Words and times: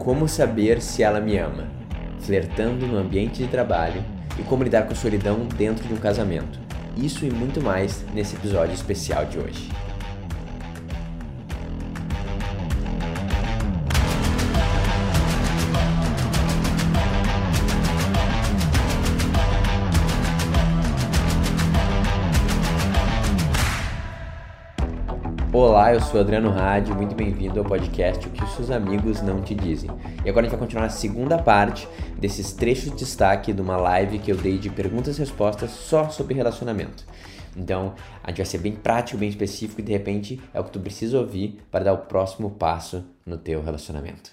Como 0.00 0.26
saber 0.26 0.80
se 0.80 1.02
ela 1.02 1.20
me 1.20 1.36
ama, 1.36 1.68
flertando 2.20 2.86
no 2.86 2.96
ambiente 2.96 3.42
de 3.42 3.48
trabalho 3.48 4.02
e 4.38 4.42
como 4.42 4.64
lidar 4.64 4.88
com 4.88 4.94
solidão 4.94 5.40
dentro 5.58 5.86
de 5.86 5.92
um 5.92 5.98
casamento. 5.98 6.58
Isso 6.96 7.26
e 7.26 7.30
muito 7.30 7.62
mais 7.62 8.02
nesse 8.14 8.34
episódio 8.34 8.72
especial 8.72 9.26
de 9.26 9.38
hoje. 9.38 9.68
Sou 26.10 26.18
Adriano 26.18 26.50
Rádio, 26.50 26.92
muito 26.92 27.14
bem-vindo 27.14 27.60
ao 27.60 27.64
podcast 27.64 28.26
O 28.26 28.32
que 28.32 28.42
os 28.42 28.52
seus 28.56 28.68
amigos 28.68 29.22
não 29.22 29.40
te 29.40 29.54
dizem. 29.54 29.88
E 30.24 30.28
agora 30.28 30.44
a 30.44 30.48
gente 30.48 30.58
vai 30.58 30.58
continuar 30.58 30.86
a 30.86 30.90
segunda 30.90 31.40
parte 31.40 31.88
desses 32.18 32.52
trechos 32.52 32.90
de 32.90 32.96
destaque 32.96 33.52
de 33.52 33.62
uma 33.62 33.76
live 33.76 34.18
que 34.18 34.32
eu 34.32 34.36
dei 34.36 34.58
de 34.58 34.68
perguntas 34.68 35.16
e 35.16 35.20
respostas 35.20 35.70
só 35.70 36.10
sobre 36.10 36.34
relacionamento. 36.34 37.04
Então, 37.56 37.94
a 38.24 38.30
gente 38.30 38.38
vai 38.38 38.46
ser 38.46 38.58
bem 38.58 38.74
prático, 38.74 39.18
bem 39.18 39.28
específico 39.28 39.80
e 39.80 39.84
de 39.84 39.92
repente 39.92 40.42
é 40.52 40.58
o 40.58 40.64
que 40.64 40.72
tu 40.72 40.80
precisa 40.80 41.16
ouvir 41.16 41.62
para 41.70 41.84
dar 41.84 41.92
o 41.92 41.98
próximo 41.98 42.50
passo 42.50 43.04
no 43.24 43.38
teu 43.38 43.62
relacionamento. 43.62 44.32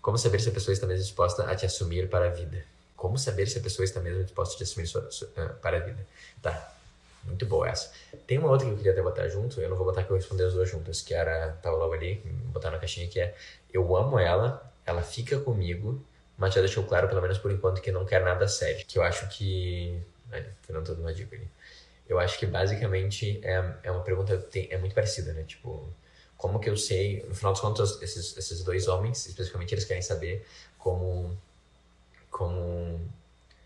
Como 0.00 0.16
saber 0.16 0.40
se 0.40 0.50
a 0.50 0.52
pessoa 0.52 0.72
está 0.72 0.86
mesmo 0.86 1.02
disposta 1.02 1.50
a 1.50 1.56
te 1.56 1.66
assumir 1.66 2.08
para 2.08 2.26
a 2.26 2.30
vida? 2.30 2.62
Como 2.94 3.18
saber 3.18 3.48
se 3.48 3.58
a 3.58 3.60
pessoa 3.60 3.82
está 3.82 3.98
mesmo 3.98 4.22
disposta 4.22 4.54
a 4.54 4.58
te 4.58 4.62
assumir 4.62 4.86
uh, 4.86 5.54
para 5.60 5.78
a 5.78 5.80
vida? 5.80 6.06
Tá, 6.40 6.74
muito 7.26 7.46
boa 7.46 7.68
essa. 7.68 7.92
Tem 8.26 8.38
uma 8.38 8.50
outra 8.50 8.66
que 8.66 8.72
eu 8.72 8.76
queria 8.76 8.92
até 8.92 9.02
botar 9.02 9.28
junto, 9.28 9.60
eu 9.60 9.68
não 9.68 9.76
vou 9.76 9.86
botar 9.86 10.04
que 10.04 10.10
eu 10.10 10.16
responder 10.16 10.44
as 10.44 10.54
duas 10.54 10.68
juntas, 10.68 11.00
que 11.00 11.14
era, 11.14 11.52
tava 11.62 11.76
logo 11.76 11.94
ali, 11.94 12.22
botar 12.52 12.70
na 12.70 12.78
caixinha, 12.78 13.08
que 13.08 13.20
é 13.20 13.34
eu 13.72 13.96
amo 13.96 14.18
ela, 14.18 14.72
ela 14.86 15.02
fica 15.02 15.38
comigo, 15.40 16.00
mas 16.36 16.54
já 16.54 16.60
deixou 16.60 16.84
claro, 16.84 17.08
pelo 17.08 17.20
menos 17.20 17.38
por 17.38 17.50
enquanto, 17.50 17.80
que 17.80 17.90
não 17.90 18.04
quer 18.04 18.22
nada 18.24 18.46
sério. 18.48 18.84
Que 18.86 18.98
eu 18.98 19.02
acho 19.02 19.28
que. 19.28 20.00
Olha, 20.32 20.52
Fernando 20.62 20.86
dando 20.86 21.00
uma 21.00 21.12
dica 21.12 21.34
ali. 21.34 21.48
Eu 22.08 22.18
acho 22.18 22.38
que 22.38 22.46
basicamente 22.46 23.40
é, 23.42 23.74
é 23.82 23.90
uma 23.90 24.02
pergunta 24.02 24.36
tem, 24.36 24.68
é 24.70 24.78
muito 24.78 24.94
parecida, 24.94 25.32
né? 25.32 25.42
Tipo, 25.44 25.88
como 26.36 26.60
que 26.60 26.68
eu 26.68 26.76
sei. 26.76 27.24
No 27.28 27.34
final 27.34 27.52
dos 27.52 27.60
contos, 27.60 28.02
esses, 28.02 28.36
esses 28.36 28.62
dois 28.62 28.88
homens, 28.88 29.26
especificamente, 29.26 29.74
eles 29.74 29.84
querem 29.84 30.02
saber 30.02 30.46
como. 30.78 31.36
Como 32.30 33.00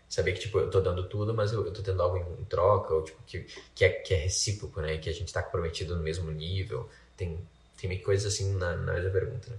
saber 0.09 0.33
que, 0.33 0.39
tipo, 0.39 0.59
eu 0.59 0.69
tô 0.69 0.81
dando 0.81 1.07
tudo, 1.07 1.33
mas 1.33 1.53
eu, 1.53 1.65
eu 1.65 1.71
tô 1.71 1.83
tendo 1.83 2.01
algo 2.01 2.17
em, 2.17 2.41
em 2.41 2.45
troca, 2.45 2.93
ou, 2.93 3.03
tipo, 3.03 3.21
que, 3.25 3.45
que, 3.75 3.85
é, 3.85 3.89
que 3.89 4.13
é 4.13 4.17
recíproco, 4.17 4.81
né? 4.81 4.97
Que 4.97 5.09
a 5.09 5.13
gente 5.13 5.31
tá 5.31 5.43
comprometido 5.43 5.95
no 5.95 6.01
mesmo 6.01 6.31
nível. 6.31 6.89
Tem, 7.15 7.39
tem 7.79 7.87
meio 7.87 8.01
coisas 8.01 8.33
assim 8.33 8.55
na, 8.55 8.75
na 8.75 8.93
mesma 8.93 9.11
pergunta, 9.11 9.51
né? 9.51 9.57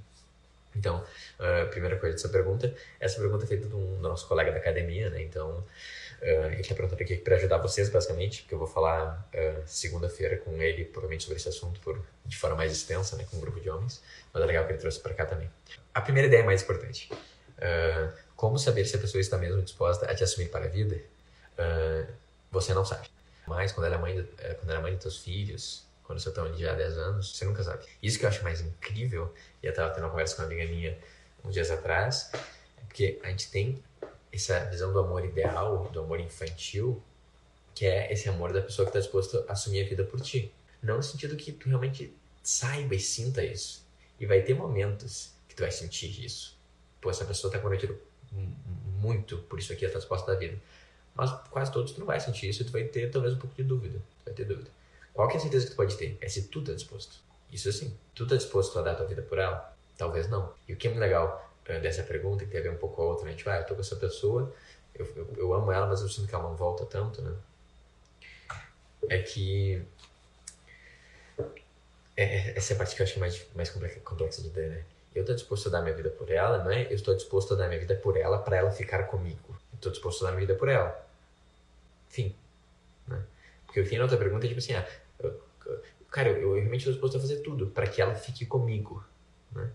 Então, 0.74 1.04
a 1.38 1.64
uh, 1.64 1.68
primeira 1.68 1.96
coisa 1.96 2.16
dessa 2.16 2.28
pergunta, 2.28 2.72
essa 3.00 3.20
pergunta 3.20 3.44
é 3.44 3.46
feita 3.46 3.68
de 3.68 3.74
um, 3.74 3.96
do 3.96 4.08
nosso 4.08 4.26
colega 4.28 4.52
da 4.52 4.58
academia, 4.58 5.10
né? 5.10 5.22
Então, 5.22 5.64
uh, 6.22 6.46
ele 6.46 6.60
está 6.60 6.74
perguntando 6.74 7.02
aqui 7.02 7.16
para 7.16 7.36
ajudar 7.36 7.58
vocês, 7.58 7.88
basicamente, 7.88 8.42
porque 8.42 8.54
eu 8.54 8.58
vou 8.58 8.68
falar 8.68 9.28
uh, 9.34 9.62
segunda-feira 9.66 10.36
com 10.38 10.60
ele, 10.62 10.84
provavelmente, 10.84 11.24
sobre 11.24 11.38
esse 11.38 11.48
assunto 11.48 11.80
por, 11.80 12.00
de 12.24 12.36
forma 12.36 12.56
mais 12.56 12.72
extensa, 12.72 13.16
né? 13.16 13.26
Com 13.30 13.38
um 13.38 13.40
grupo 13.40 13.60
de 13.60 13.68
homens. 13.68 14.02
Mas 14.32 14.42
é 14.42 14.46
legal 14.46 14.64
que 14.64 14.72
ele 14.72 14.78
trouxe 14.78 15.00
para 15.00 15.12
cá 15.12 15.26
também. 15.26 15.50
A 15.92 16.00
primeira 16.00 16.28
ideia 16.28 16.40
é 16.40 16.44
mais 16.44 16.62
importante. 16.62 17.10
Uh, 17.12 18.12
como 18.40 18.58
saber 18.58 18.86
se 18.86 18.96
a 18.96 18.98
pessoa 18.98 19.20
está 19.20 19.36
mesmo 19.36 19.60
disposta 19.60 20.10
a 20.10 20.14
te 20.14 20.24
assumir 20.24 20.48
para 20.48 20.64
a 20.64 20.68
vida? 20.68 20.98
Uh, 21.58 22.10
você 22.50 22.72
não 22.72 22.86
sabe. 22.86 23.06
Mas 23.46 23.70
quando 23.70 23.84
ela 23.84 23.96
é 23.96 23.98
mãe, 23.98 24.14
de, 24.14 24.26
eh, 24.38 24.54
quando 24.54 24.70
ela 24.70 24.78
é 24.78 24.82
mãe 24.82 24.92
dos 24.94 25.02
teus 25.02 25.18
filhos, 25.18 25.84
quando 26.04 26.20
você 26.20 26.30
está 26.30 26.50
já 26.52 26.72
há 26.72 26.74
10 26.74 26.96
anos, 26.96 27.36
você 27.36 27.44
nunca 27.44 27.62
sabe. 27.62 27.84
Isso 28.02 28.18
que 28.18 28.24
eu 28.24 28.30
acho 28.30 28.42
mais 28.42 28.62
incrível, 28.62 29.34
e 29.62 29.66
eu 29.66 29.70
estava 29.70 29.90
tendo 29.90 30.04
uma 30.04 30.10
conversa 30.10 30.36
com 30.36 30.40
uma 30.40 30.46
amiga 30.46 30.64
minha 30.72 30.96
uns 31.44 31.52
dias 31.52 31.70
atrás, 31.70 32.30
é 32.32 32.84
porque 32.88 33.20
a 33.22 33.28
gente 33.28 33.50
tem 33.50 33.84
essa 34.32 34.58
visão 34.70 34.90
do 34.90 35.00
amor 35.00 35.22
ideal, 35.22 35.90
do 35.92 36.00
amor 36.00 36.18
infantil, 36.18 37.02
que 37.74 37.84
é 37.84 38.10
esse 38.10 38.26
amor 38.30 38.54
da 38.54 38.62
pessoa 38.62 38.86
que 38.86 38.96
está 38.96 39.00
disposta 39.00 39.44
a 39.50 39.52
assumir 39.52 39.84
a 39.84 39.86
vida 39.86 40.02
por 40.02 40.18
ti. 40.18 40.50
Não 40.82 40.96
no 40.96 41.02
sentido 41.02 41.36
que 41.36 41.52
tu 41.52 41.68
realmente 41.68 42.16
saiba 42.42 42.94
e 42.94 43.00
sinta 43.00 43.44
isso. 43.44 43.84
E 44.18 44.24
vai 44.24 44.40
ter 44.40 44.54
momentos 44.54 45.34
que 45.46 45.54
tu 45.54 45.60
vai 45.60 45.70
sentir 45.70 46.24
isso. 46.24 46.58
Pô, 47.02 47.10
essa 47.10 47.26
pessoa 47.26 47.50
está 47.50 47.58
comprometida 47.58 47.94
muito 48.30 49.38
por 49.38 49.58
isso 49.58 49.72
aqui, 49.72 49.86
a 49.86 49.88
resposta 49.88 50.32
da 50.32 50.38
vida. 50.38 50.58
Mas 51.14 51.30
quase 51.50 51.72
todos 51.72 51.92
tu 51.92 52.00
não 52.00 52.06
vai 52.06 52.20
sentir 52.20 52.48
isso 52.48 52.62
e 52.62 52.64
tu 52.64 52.72
vai 52.72 52.84
ter 52.84 53.10
talvez 53.10 53.34
um 53.34 53.38
pouco 53.38 53.54
de 53.56 53.64
dúvida. 53.64 53.98
Tu 53.98 54.24
vai 54.26 54.34
ter 54.34 54.44
dúvida. 54.44 54.70
Qual 55.12 55.28
que 55.28 55.34
é 55.34 55.36
a 55.38 55.40
certeza 55.40 55.66
que 55.66 55.72
tu 55.72 55.76
pode 55.76 55.96
ter? 55.96 56.16
É 56.20 56.28
se 56.28 56.48
tu 56.48 56.62
tá 56.62 56.72
disposto. 56.72 57.16
Isso 57.52 57.72
sim. 57.72 57.96
Tu 58.14 58.26
tá 58.26 58.36
disposto 58.36 58.78
a 58.78 58.82
dar 58.82 58.94
tua 58.94 59.06
vida 59.06 59.22
por 59.22 59.38
ela? 59.38 59.74
Talvez 59.98 60.28
não. 60.28 60.52
E 60.68 60.72
o 60.72 60.76
que 60.76 60.86
é 60.86 60.90
muito 60.90 61.00
legal 61.00 61.50
dessa 61.82 62.02
pergunta, 62.02 62.44
que 62.44 62.50
tem 62.50 62.60
a 62.60 62.62
ver 62.64 62.70
um 62.70 62.76
pouco 62.76 62.96
com 62.96 63.02
a 63.02 63.04
outra, 63.06 63.26
né? 63.26 63.34
Tipo, 63.34 63.50
ah, 63.50 63.58
eu 63.58 63.66
tô 63.66 63.74
com 63.74 63.80
essa 63.80 63.94
pessoa, 63.94 64.52
eu, 64.94 65.06
eu, 65.14 65.34
eu 65.36 65.54
amo 65.54 65.70
ela, 65.70 65.86
mas 65.86 66.00
eu 66.00 66.08
sinto 66.08 66.26
que 66.26 66.34
ela 66.34 66.44
não 66.44 66.56
volta 66.56 66.84
tanto, 66.84 67.22
né? 67.22 67.32
É 69.08 69.18
que 69.18 69.82
é, 72.16 72.56
essa 72.56 72.72
é 72.72 72.74
a 72.74 72.78
parte 72.78 72.94
que 72.94 73.02
eu 73.02 73.06
acho 73.06 73.18
mais, 73.18 73.46
mais 73.54 73.70
complexa, 73.70 74.00
complexa 74.00 74.42
de 74.42 74.48
entender, 74.48 74.68
né? 74.68 74.84
Eu 75.14 75.22
estou 75.22 75.34
disposto 75.34 75.68
a 75.68 75.72
dar 75.72 75.82
minha 75.82 75.94
vida 75.94 76.10
por 76.10 76.30
ela, 76.30 76.62
não 76.62 76.70
é? 76.70 76.84
Eu 76.84 76.94
estou 76.94 77.14
disposto 77.14 77.54
a 77.54 77.56
dar 77.56 77.68
minha 77.68 77.80
vida 77.80 77.96
por 77.96 78.16
ela 78.16 78.38
para 78.38 78.56
ela 78.56 78.70
ficar 78.70 79.04
comigo. 79.04 79.56
Estou 79.74 79.90
disposto 79.90 80.22
a 80.22 80.26
dar 80.26 80.32
minha 80.32 80.46
vida 80.46 80.58
por 80.58 80.68
ela. 80.68 81.06
Fim. 82.08 82.34
Né? 83.06 83.22
Porque 83.66 83.80
o 83.80 83.96
na 83.96 84.02
outra 84.02 84.18
pergunta 84.18 84.46
é 84.46 84.48
tipo 84.48 84.58
assim, 84.60 84.74
ah, 84.74 84.86
eu, 85.18 85.42
cara, 86.10 86.28
eu, 86.28 86.40
eu 86.40 86.54
realmente 86.54 86.80
estou 86.80 86.92
disposto 86.92 87.16
a 87.16 87.20
fazer 87.20 87.38
tudo 87.38 87.68
para 87.68 87.86
que 87.86 88.00
ela 88.00 88.14
fique 88.14 88.46
comigo. 88.46 89.04
Né? 89.52 89.70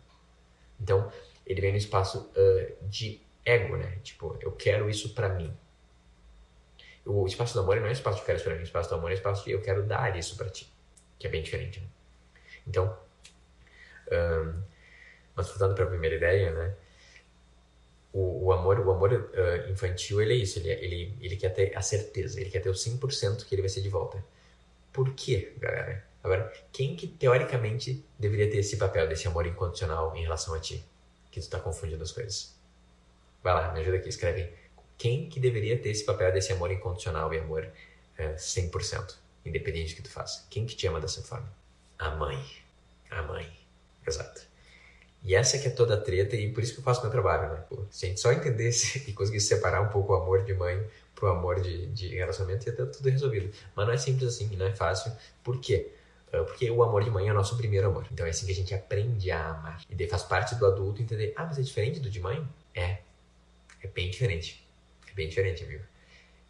Então, 0.79 1.11
ele 1.45 1.61
vem 1.61 1.71
no 1.71 1.77
espaço 1.77 2.31
uh, 2.35 2.87
de 2.87 3.21
ego, 3.43 3.77
né? 3.77 3.99
Tipo, 4.03 4.37
eu 4.41 4.51
quero 4.51 4.89
isso 4.89 5.13
para 5.13 5.29
mim. 5.29 5.55
O 7.05 7.27
espaço 7.27 7.53
do 7.53 7.59
amor 7.59 7.79
não 7.79 7.87
é 7.87 7.91
espaço 7.91 8.17
de 8.17 8.21
eu 8.21 8.25
quero 8.25 8.37
isso 8.37 8.45
pra 8.45 8.55
mim. 8.55 8.61
O 8.61 8.63
espaço 8.63 8.89
do 8.89 8.95
amor 8.95 9.11
é 9.11 9.13
espaço 9.13 9.45
de 9.45 9.51
eu 9.51 9.61
quero 9.61 9.83
dar 9.83 10.17
isso 10.17 10.35
para 10.35 10.49
ti. 10.49 10.67
Que 11.19 11.27
é 11.27 11.29
bem 11.29 11.43
diferente, 11.43 11.79
né? 11.79 11.87
Então, 12.67 12.97
um, 14.11 14.61
mas 15.35 15.47
voltando 15.49 15.75
para 15.75 15.83
a 15.83 15.87
primeira 15.87 16.15
ideia, 16.15 16.51
né? 16.51 16.75
O, 18.13 18.45
o 18.45 18.51
amor, 18.53 18.79
o 18.79 18.91
amor 18.91 19.11
uh, 19.11 19.69
infantil, 19.69 20.21
ele 20.21 20.33
é 20.33 20.37
isso, 20.37 20.59
ele, 20.59 20.69
ele, 20.71 21.17
ele 21.19 21.35
quer 21.35 21.49
ter 21.49 21.77
a 21.77 21.81
certeza, 21.81 22.39
ele 22.39 22.49
quer 22.49 22.61
ter 22.61 22.69
o 22.69 22.73
100% 22.73 23.45
que 23.45 23.53
ele 23.53 23.61
vai 23.61 23.69
ser 23.69 23.81
de 23.81 23.89
volta. 23.89 24.23
Por 24.93 25.13
quê, 25.13 25.53
galera? 25.57 26.05
Agora, 26.23 26.51
quem 26.71 26.95
que 26.95 27.05
teoricamente 27.05 28.03
deveria 28.17 28.49
ter 28.49 28.57
esse 28.57 28.77
papel 28.77 29.07
desse 29.07 29.27
amor 29.27 29.45
incondicional 29.45 30.15
em 30.15 30.23
relação 30.23 30.53
a 30.53 30.59
ti? 30.59 30.83
Que 31.29 31.39
tu 31.39 31.43
está 31.43 31.59
confundindo 31.59 32.01
as 32.01 32.11
coisas. 32.11 32.55
Vai 33.43 33.53
lá, 33.53 33.73
me 33.73 33.81
ajuda 33.81 33.97
aqui, 33.97 34.09
escreve. 34.09 34.51
Quem 34.97 35.29
que 35.29 35.39
deveria 35.39 35.77
ter 35.77 35.89
esse 35.89 36.05
papel 36.05 36.31
desse 36.31 36.53
amor 36.53 36.71
incondicional 36.71 37.33
e 37.33 37.37
amor 37.37 37.69
uh, 38.17 38.35
100%, 38.35 39.15
independente 39.45 39.93
do 39.93 39.97
que 39.97 40.01
tu 40.03 40.09
faça? 40.09 40.47
Quem 40.49 40.65
que 40.65 40.75
te 40.75 40.87
ama 40.87 41.01
dessa 41.01 41.21
forma? 41.21 41.51
A 41.99 42.11
mãe. 42.11 42.43
A 43.11 43.21
mãe. 43.21 43.51
Exato. 44.07 44.41
E 45.25 45.33
essa 45.33 45.57
que 45.57 45.67
é 45.67 45.71
toda 45.71 45.95
a 45.95 45.97
treta 45.97 46.35
e 46.35 46.53
por 46.53 46.61
isso 46.61 46.73
que 46.73 46.79
eu 46.79 46.83
faço 46.83 47.01
meu 47.01 47.09
trabalho, 47.09 47.51
né? 47.51 47.63
Pô, 47.67 47.83
se 47.89 48.05
a 48.05 48.09
gente 48.09 48.21
só 48.21 48.31
entendesse 48.31 49.03
e 49.09 49.13
conseguisse 49.13 49.47
separar 49.47 49.81
um 49.81 49.89
pouco 49.89 50.13
o 50.13 50.15
amor 50.15 50.45
de 50.45 50.53
mãe 50.53 50.87
pro 51.15 51.27
amor 51.29 51.59
de, 51.59 51.87
de 51.87 52.09
relacionamento, 52.09 52.69
ia 52.69 52.75
ter 52.75 52.85
tudo 52.85 53.09
resolvido. 53.09 53.51
Mas 53.75 53.87
não 53.87 53.93
é 53.93 53.97
simples 53.97 54.35
assim, 54.35 54.55
não 54.55 54.67
é 54.67 54.75
fácil. 54.75 55.11
Por 55.43 55.59
quê? 55.59 55.91
Ah, 56.31 56.43
porque 56.43 56.69
o 56.69 56.83
amor 56.83 57.03
de 57.03 57.09
mãe 57.09 57.27
é 57.27 57.31
o 57.31 57.33
nosso 57.33 57.57
primeiro 57.57 57.87
amor. 57.87 58.05
Então 58.11 58.25
é 58.25 58.29
assim 58.29 58.45
que 58.45 58.51
a 58.51 58.55
gente 58.55 58.73
aprende 58.75 59.31
a 59.31 59.49
amar. 59.49 59.81
E 59.89 59.95
daí 59.95 60.07
faz 60.07 60.21
parte 60.21 60.53
do 60.55 60.65
adulto 60.65 61.01
entender, 61.01 61.33
ah, 61.35 61.45
mas 61.45 61.57
é 61.57 61.61
diferente 61.63 61.99
do 61.99 62.09
de 62.09 62.19
mãe? 62.19 62.47
É. 62.75 62.99
É 63.81 63.87
bem 63.87 64.11
diferente. 64.11 64.63
É 65.09 65.13
bem 65.13 65.27
diferente, 65.27 65.63
amigo. 65.63 65.83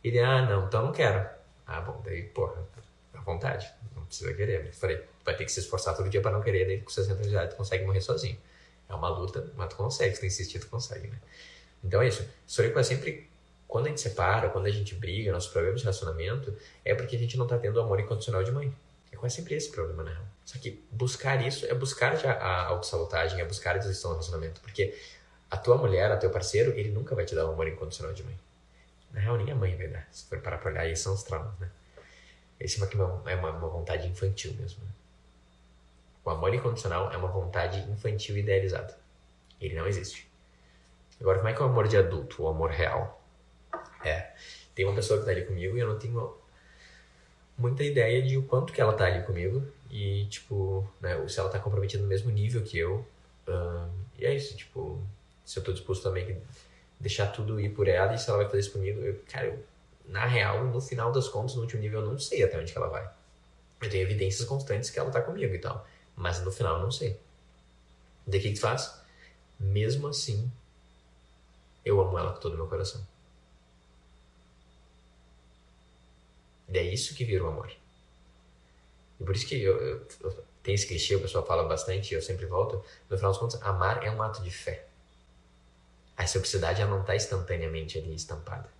E 0.03 0.11
daí, 0.11 0.19
ah, 0.19 0.41
não, 0.41 0.67
então 0.67 0.85
não 0.85 0.91
quero. 0.91 1.29
Ah, 1.65 1.79
bom, 1.79 2.01
daí, 2.03 2.23
porra, 2.23 2.61
à 3.13 3.21
vontade. 3.21 3.71
Não 3.95 4.03
precisa 4.05 4.33
querer. 4.33 4.65
Eu 4.65 4.73
falei, 4.73 5.01
vai 5.23 5.35
ter 5.35 5.45
que 5.45 5.51
se 5.51 5.61
esforçar 5.61 5.95
todo 5.95 6.09
dia 6.09 6.21
para 6.21 6.31
não 6.31 6.41
querer, 6.41 6.65
daí 6.65 6.81
com 6.81 6.89
60 6.89 7.13
anos 7.13 7.27
de 7.27 7.33
idade 7.33 7.51
tu 7.51 7.57
consegue 7.57 7.85
morrer 7.85 8.01
sozinho. 8.01 8.37
É 8.87 8.93
uma 8.93 9.09
luta, 9.09 9.51
mas 9.55 9.69
tu 9.69 9.75
consegue, 9.75 10.13
se 10.13 10.21
tu 10.21 10.25
insistir, 10.25 10.59
tu 10.59 10.67
consegue, 10.67 11.07
né? 11.07 11.17
Então 11.83 12.01
é 12.01 12.07
isso. 12.07 12.27
Sorico 12.45 12.79
é 12.79 12.83
sempre, 12.83 13.29
quando 13.67 13.87
a 13.87 13.89
gente 13.89 14.01
separa, 14.01 14.49
quando 14.49 14.65
a 14.65 14.71
gente 14.71 14.95
briga, 14.95 15.31
nossos 15.31 15.51
problemas 15.51 15.81
de 15.81 15.85
relacionamento, 15.85 16.55
é 16.83 16.93
porque 16.93 17.15
a 17.15 17.19
gente 17.19 17.37
não 17.37 17.47
tá 17.47 17.57
tendo 17.57 17.77
o 17.77 17.81
amor 17.81 17.99
incondicional 17.99 18.43
de 18.43 18.51
mãe. 18.51 18.73
É 19.11 19.15
quase 19.15 19.35
sempre 19.35 19.55
esse 19.55 19.71
problema, 19.71 20.03
né? 20.03 20.17
Só 20.43 20.59
que 20.59 20.83
buscar 20.91 21.45
isso 21.45 21.65
é 21.65 21.73
buscar 21.73 22.15
já 22.15 22.33
a 22.33 22.67
autossabotagem, 22.67 23.39
é 23.39 23.45
buscar 23.45 23.75
a 23.75 23.77
desistão 23.79 24.11
do 24.11 24.15
relacionamento. 24.15 24.61
Porque 24.61 24.95
a 25.49 25.57
tua 25.57 25.77
mulher, 25.77 26.11
a 26.11 26.17
teu 26.17 26.29
parceiro, 26.29 26.71
ele 26.71 26.91
nunca 26.91 27.15
vai 27.15 27.25
te 27.25 27.33
dar 27.33 27.45
o 27.45 27.51
amor 27.51 27.67
incondicional 27.67 28.13
de 28.13 28.23
mãe. 28.23 28.37
Na 29.11 29.19
real, 29.19 29.37
nem 29.37 29.51
a 29.51 29.55
mãe 29.55 29.75
vai 29.75 29.87
dar. 29.87 30.07
Se 30.11 30.25
for 30.25 30.39
parar 30.39 30.57
pra 30.57 30.71
olhar, 30.71 30.81
aí 30.81 30.95
são 30.95 31.13
os 31.13 31.23
traumas, 31.23 31.57
né? 31.59 31.69
Esse 32.59 32.81
é 32.81 32.85
uma, 32.95 33.23
é 33.29 33.35
uma, 33.35 33.51
uma 33.51 33.67
vontade 33.69 34.07
infantil 34.07 34.53
mesmo, 34.53 34.83
né? 34.83 34.91
O 36.25 36.29
amor 36.31 36.53
incondicional 36.53 37.11
é 37.11 37.17
uma 37.17 37.27
vontade 37.27 37.79
infantil 37.89 38.37
idealizada. 38.37 38.97
Ele 39.61 39.75
não 39.75 39.87
existe. 39.87 40.27
Agora, 41.21 41.37
como 41.37 41.49
é 41.49 41.53
que 41.53 41.61
é 41.61 41.65
o 41.65 41.69
amor 41.69 41.87
de 41.87 41.95
adulto, 41.95 42.43
o 42.43 42.47
amor 42.47 42.71
real? 42.71 43.23
É, 44.03 44.33
tem 44.73 44.85
uma 44.85 44.95
pessoa 44.95 45.17
que 45.17 45.21
está 45.21 45.31
ali 45.31 45.45
comigo 45.45 45.77
e 45.77 45.79
eu 45.79 45.87
não 45.87 45.97
tenho 45.97 46.35
muita 47.57 47.83
ideia 47.83 48.21
de 48.21 48.37
o 48.37 48.43
quanto 48.43 48.73
que 48.73 48.81
ela 48.81 48.91
está 48.91 49.05
ali 49.05 49.23
comigo 49.23 49.65
e, 49.89 50.25
tipo, 50.25 50.85
né, 50.99 51.15
se 51.27 51.39
ela 51.39 51.47
está 51.47 51.59
comprometida 51.59 52.03
no 52.03 52.09
mesmo 52.09 52.29
nível 52.31 52.61
que 52.63 52.77
eu 52.77 53.05
e 54.17 54.25
é 54.25 54.33
isso, 54.33 54.55
tipo, 54.55 55.01
se 55.45 55.59
eu 55.59 55.63
tô 55.63 55.71
disposto 55.71 56.07
a 56.07 56.11
meio 56.11 56.27
que 56.27 56.37
deixar 56.99 57.27
tudo 57.27 57.59
ir 57.59 57.69
por 57.69 57.87
ela 57.87 58.13
e 58.13 58.17
se 58.17 58.29
ela 58.29 58.39
vai 58.39 58.47
fazer 58.47 58.59
isso 58.59 58.71
comigo, 58.71 59.01
eu, 59.01 59.21
cara, 59.29 59.47
eu, 59.47 59.63
na 60.07 60.25
real, 60.25 60.63
no 60.65 60.81
final 60.81 61.11
das 61.11 61.27
contas, 61.27 61.55
no 61.55 61.61
último 61.61 61.81
nível, 61.81 62.01
eu 62.01 62.07
não 62.07 62.17
sei 62.17 62.43
até 62.43 62.57
onde 62.57 62.71
que 62.71 62.77
ela 62.77 62.87
vai. 62.87 63.07
Eu 63.81 63.89
tenho 63.89 64.03
evidências 64.03 64.47
constantes 64.47 64.89
que 64.89 64.97
ela 64.97 65.11
tá 65.11 65.21
comigo 65.21 65.53
e 65.53 65.59
tal, 65.59 65.85
mas 66.15 66.43
no 66.43 66.51
final 66.51 66.79
não 66.79 66.91
sei. 66.91 67.19
O 68.25 68.31
que 68.31 68.39
que 68.39 68.55
faz? 68.55 68.99
Mesmo 69.59 70.07
assim, 70.07 70.51
eu 71.83 72.01
amo 72.01 72.17
ela 72.17 72.33
com 72.33 72.39
todo 72.39 72.53
o 72.53 72.57
meu 72.57 72.67
coração. 72.67 73.05
E 76.67 76.77
é 76.77 76.83
isso 76.83 77.13
que 77.13 77.23
vira 77.23 77.43
o 77.43 77.47
amor. 77.47 77.71
E 79.19 79.23
por 79.23 79.35
isso 79.35 79.47
que 79.47 79.61
eu, 79.61 79.77
eu, 79.77 80.07
eu, 80.21 80.45
tem 80.63 80.73
esse 80.73 80.87
clichê, 80.87 81.15
o 81.15 81.21
pessoal 81.21 81.45
fala 81.45 81.63
bastante, 81.63 82.13
eu 82.13 82.21
sempre 82.21 82.45
volto. 82.45 82.83
No 83.09 83.15
final 83.17 83.31
das 83.31 83.39
contas, 83.39 83.61
amar 83.61 84.03
é 84.03 84.11
um 84.11 84.21
ato 84.21 84.41
de 84.41 84.49
fé. 84.49 84.87
A 86.17 86.23
reciprocidade 86.23 86.81
ela 86.81 86.91
não 86.91 87.01
está 87.01 87.15
instantaneamente 87.15 87.97
ali 87.97 88.15
estampada. 88.15 88.74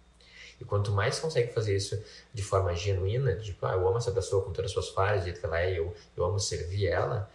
E 0.59 0.65
quanto 0.65 0.91
mais 0.91 1.19
consegue 1.19 1.53
fazer 1.53 1.75
isso 1.75 2.01
de 2.33 2.41
forma 2.41 2.73
genuína, 2.75 3.35
tipo, 3.35 3.65
ah, 3.65 3.73
eu 3.73 3.87
amo 3.87 3.97
essa 3.97 4.11
pessoa 4.11 4.43
com 4.43 4.51
todas 4.51 4.71
as 4.71 4.73
suas 4.73 4.89
falhas, 4.89 5.21
do 5.21 5.25
jeito 5.25 5.39
que 5.39 5.45
ela 5.45 5.59
é, 5.59 5.77
eu, 5.77 5.93
eu 6.15 6.23
amo 6.23 6.39
servir 6.39 6.87
ela, 6.87 7.29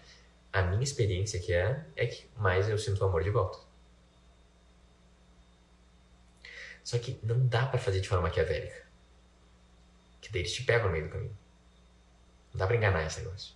a 0.53 0.63
minha 0.63 0.83
experiência 0.83 1.39
que 1.39 1.53
é, 1.53 1.85
é 1.97 2.07
que 2.07 2.27
mais 2.37 2.69
eu 2.69 2.79
sinto 2.79 3.01
o 3.03 3.05
amor 3.05 3.23
de 3.23 3.31
volta. 3.31 3.59
Só 6.83 6.99
que 6.99 7.19
não 7.23 7.47
dá 7.47 7.67
para 7.67 7.79
fazer 7.79 8.01
de 8.01 8.09
forma 8.09 8.25
maquiavélica. 8.25 8.83
Que 10.21 10.33
daí 10.33 10.43
eles 10.43 10.53
te 10.53 10.65
pegam 10.65 10.87
no 10.87 10.93
meio 10.93 11.05
do 11.05 11.11
caminho. 11.11 11.37
Não 12.53 12.59
dá 12.59 12.67
pra 12.67 12.75
enganar 12.75 13.07
esse 13.07 13.21
negócio. 13.21 13.55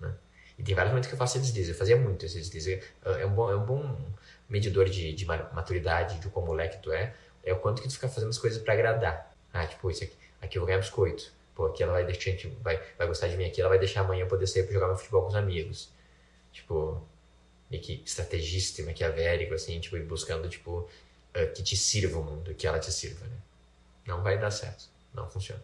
Né? 0.00 0.14
E 0.58 0.62
tem 0.62 0.74
vários 0.74 0.90
momentos 0.90 1.08
que 1.08 1.14
eu 1.14 1.18
faço 1.18 1.36
esse 1.36 1.46
deslize. 1.48 1.72
Eu 1.72 1.76
fazia 1.76 1.96
muito 1.96 2.24
esse 2.24 2.38
deslize. 2.38 2.82
É 3.04 3.26
um 3.26 3.34
bom, 3.34 3.50
é 3.50 3.56
um 3.56 3.64
bom 3.64 3.98
medidor 4.48 4.88
de, 4.88 5.12
de 5.12 5.26
maturidade, 5.26 6.18
de 6.18 6.28
como 6.30 6.46
moleque 6.46 6.78
tu 6.78 6.92
é. 6.92 7.14
É 7.46 7.52
o 7.52 7.58
quanto 7.58 7.80
que 7.80 7.88
tu 7.88 7.94
fica 7.94 8.08
fazendo 8.08 8.30
as 8.30 8.38
coisas 8.38 8.60
para 8.60 8.74
agradar. 8.74 9.32
Ah, 9.52 9.66
tipo, 9.66 9.88
isso 9.88 10.02
aqui, 10.04 10.16
aqui 10.42 10.58
eu 10.58 10.62
vou 10.62 10.66
ganhar 10.66 10.80
biscoito. 10.80 11.32
Pô, 11.54 11.66
aqui 11.66 11.82
ela 11.82 11.92
vai 11.92 12.04
deixar, 12.04 12.32
vai, 12.60 12.82
vai 12.98 13.06
gostar 13.06 13.28
de 13.28 13.36
mim 13.36 13.46
aqui, 13.46 13.60
ela 13.60 13.70
vai 13.70 13.78
deixar 13.78 14.00
amanhã 14.00 14.24
eu 14.24 14.28
poder 14.28 14.46
sair 14.46 14.64
pra 14.64 14.74
jogar 14.74 14.88
meu 14.88 14.96
futebol 14.96 15.22
com 15.22 15.28
os 15.28 15.36
amigos. 15.36 15.88
Tipo, 16.52 17.00
meio 17.70 17.82
que 17.82 18.02
estrategista, 18.04 18.82
maquiavélico, 18.82 19.54
assim, 19.54 19.78
tipo, 19.80 19.98
buscando, 20.00 20.48
tipo, 20.48 20.80
uh, 20.80 21.52
que 21.54 21.62
te 21.62 21.76
sirva 21.76 22.18
o 22.18 22.24
mundo, 22.24 22.54
que 22.54 22.66
ela 22.66 22.78
te 22.78 22.92
sirva, 22.92 23.24
né? 23.26 23.36
Não 24.04 24.22
vai 24.22 24.38
dar 24.38 24.50
certo. 24.50 24.88
Não 25.14 25.30
funciona. 25.30 25.62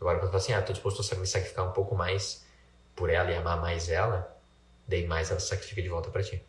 Agora, 0.00 0.18
quando 0.18 0.32
você 0.32 0.32
fala 0.32 0.42
assim, 0.42 0.52
ah, 0.52 0.62
tô 0.62 0.72
disposto 0.72 1.14
a 1.14 1.18
me 1.18 1.26
sacrificar 1.26 1.66
um 1.66 1.72
pouco 1.72 1.94
mais 1.94 2.44
por 2.94 3.08
ela 3.08 3.30
e 3.30 3.34
amar 3.34 3.60
mais 3.60 3.88
ela, 3.88 4.36
daí 4.86 5.06
mais 5.06 5.30
ela 5.30 5.40
se 5.40 5.48
sacrifica 5.48 5.80
de 5.80 5.88
volta 5.88 6.10
para 6.10 6.22
ti. 6.22 6.42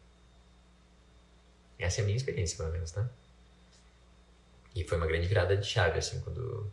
Essa 1.80 2.02
é 2.02 2.04
a 2.04 2.06
minha 2.06 2.18
experiência, 2.18 2.58
pelo 2.58 2.72
menos, 2.72 2.92
tá? 2.92 3.08
E 4.78 4.84
foi 4.84 4.96
uma 4.96 5.08
grande 5.08 5.28
virada 5.28 5.58
de 5.58 5.66
chave, 5.66 5.98
assim, 5.98 6.22
quando. 6.22 6.72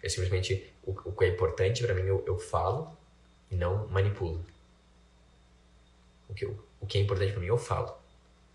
Eu 0.00 0.08
simplesmente. 0.08 0.72
O, 0.84 0.92
o 0.92 1.12
que 1.12 1.24
é 1.24 1.28
importante 1.28 1.82
para 1.82 1.92
mim, 1.94 2.02
eu, 2.02 2.22
eu 2.26 2.38
falo 2.38 2.96
e 3.50 3.56
não 3.56 3.88
manipulo. 3.88 4.44
O 6.28 6.34
que, 6.34 6.46
o, 6.46 6.64
o 6.80 6.86
que 6.86 6.96
é 6.96 7.00
importante 7.00 7.32
para 7.32 7.40
mim, 7.40 7.48
eu 7.48 7.58
falo. 7.58 7.98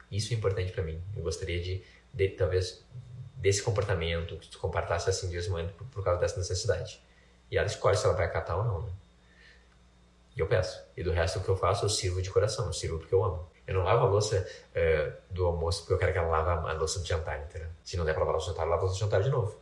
Isso 0.09 0.33
é 0.33 0.37
importante 0.37 0.71
para 0.71 0.81
mim. 0.81 1.01
Eu 1.13 1.23
gostaria 1.23 1.61
de, 1.61 1.83
de 2.13 2.29
talvez 2.29 2.85
desse 3.35 3.61
comportamento, 3.61 4.37
que 4.37 4.47
tu 4.47 4.59
comportasse 4.59 5.09
assim 5.09 5.27
de 5.27 5.33
vez 5.33 5.47
em 5.47 5.51
quando 5.51 5.73
por, 5.73 5.85
por, 5.87 6.01
causa 6.01 6.21
dessa 6.21 6.37
necessidade. 6.37 7.01
E 7.51 7.57
ela 7.57 7.67
escolhe 7.67 7.97
se 7.97 8.05
ela 8.05 8.15
vai 8.15 8.27
acatar 8.27 8.57
ou 8.57 8.63
não, 8.63 8.81
né? 8.83 8.93
E 10.37 10.39
eu 10.39 10.47
peço. 10.47 10.81
E 10.95 11.03
do 11.03 11.11
resto, 11.11 11.39
o 11.39 11.43
que 11.43 11.49
eu 11.49 11.57
faço, 11.57 11.83
eu 11.83 11.89
sirvo 11.89 12.21
de 12.21 12.29
coração, 12.29 12.67
eu 12.67 12.73
sirvo 12.73 12.97
porque 12.97 13.13
eu 13.13 13.25
amo. 13.25 13.49
Eu 13.69 13.75
não 13.75 13.83
lavo 13.83 14.05
a 14.05 14.09
louça 14.09 14.47
uh, 14.75 15.13
do 15.31 15.45
almoço 15.45 15.81
porque 15.81 15.93
eu 15.93 15.97
quero 15.99 16.11
que 16.11 16.17
ela 16.17 16.27
lave 16.27 16.67
a 16.67 16.73
louça 16.73 16.99
do 16.99 17.05
jantar, 17.05 17.39
entendeu? 17.39 17.67
Se 17.83 17.97
não 17.97 18.03
der 18.03 18.13
pra 18.13 18.21
lavar 18.21 18.33
a 18.33 18.37
louça 18.37 18.47
do 18.47 18.53
jantar, 18.53 18.65
eu 18.65 18.69
lavo 18.71 18.81
a 18.81 18.85
louça 18.87 18.97
do 18.97 19.05
jantar 19.05 19.21
de 19.21 19.29
novo. 19.29 19.59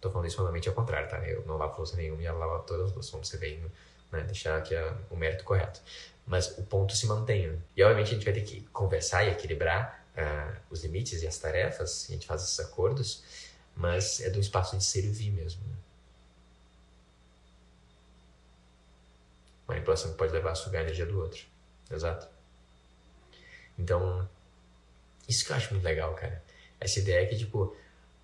Tô 0.00 0.10
falando 0.10 0.26
isso 0.26 0.38
normalmente 0.38 0.66
ao 0.66 0.74
contrário, 0.74 1.10
tá? 1.10 1.18
Eu 1.28 1.44
não 1.44 1.58
lavo 1.58 1.76
louça 1.76 1.94
nenhuma 1.94 2.22
e 2.22 2.24
ela 2.24 2.38
lava 2.38 2.62
todas 2.62 2.86
as 2.86 2.92
louças. 2.94 3.12
Vamos 3.12 3.28
ser 3.28 3.36
bem, 3.36 3.62
né? 4.10 4.22
Deixar 4.22 4.56
aqui 4.56 4.74
a, 4.74 4.96
o 5.10 5.16
mérito 5.16 5.44
correto. 5.44 5.82
Mas 6.26 6.56
o 6.56 6.62
ponto 6.62 6.96
se 6.96 7.06
mantém. 7.06 7.48
Né? 7.48 7.58
E 7.76 7.82
obviamente 7.82 8.06
a 8.08 8.14
gente 8.14 8.24
vai 8.24 8.32
ter 8.32 8.44
que 8.44 8.62
conversar 8.72 9.24
e 9.24 9.30
equilibrar 9.30 10.06
uh, 10.16 10.56
os 10.70 10.82
limites 10.82 11.22
e 11.22 11.26
as 11.26 11.36
tarefas, 11.36 12.06
a 12.08 12.12
gente 12.14 12.26
faz 12.26 12.42
esses 12.42 12.60
acordos, 12.60 13.22
mas 13.76 14.22
é 14.22 14.30
do 14.30 14.40
espaço 14.40 14.74
de 14.74 14.84
servir 14.84 15.32
mesmo. 15.32 15.60
Né? 15.68 15.74
Manipulação 19.68 20.12
que 20.12 20.16
pode 20.16 20.32
levar 20.32 20.52
a 20.52 20.54
sugar 20.54 20.78
a 20.78 20.82
energia 20.84 21.04
do 21.04 21.20
outro. 21.20 21.44
Exato. 21.90 22.39
Então, 23.80 24.28
isso 25.26 25.44
que 25.44 25.52
eu 25.52 25.56
acho 25.56 25.72
muito 25.72 25.84
legal, 25.84 26.14
cara. 26.14 26.42
Essa 26.78 26.98
ideia 26.98 27.26
que, 27.26 27.36
tipo, 27.36 27.74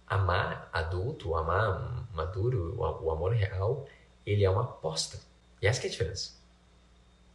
amar 0.06 0.68
adulto, 0.72 1.34
amar 1.34 2.06
maduro, 2.12 2.76
o 2.78 3.10
amor 3.10 3.32
real, 3.32 3.88
ele 4.26 4.44
é 4.44 4.50
uma 4.50 4.64
aposta. 4.64 5.18
E 5.60 5.66
essa 5.66 5.82
é 5.82 5.86
a 5.86 5.90
diferença. 5.90 6.34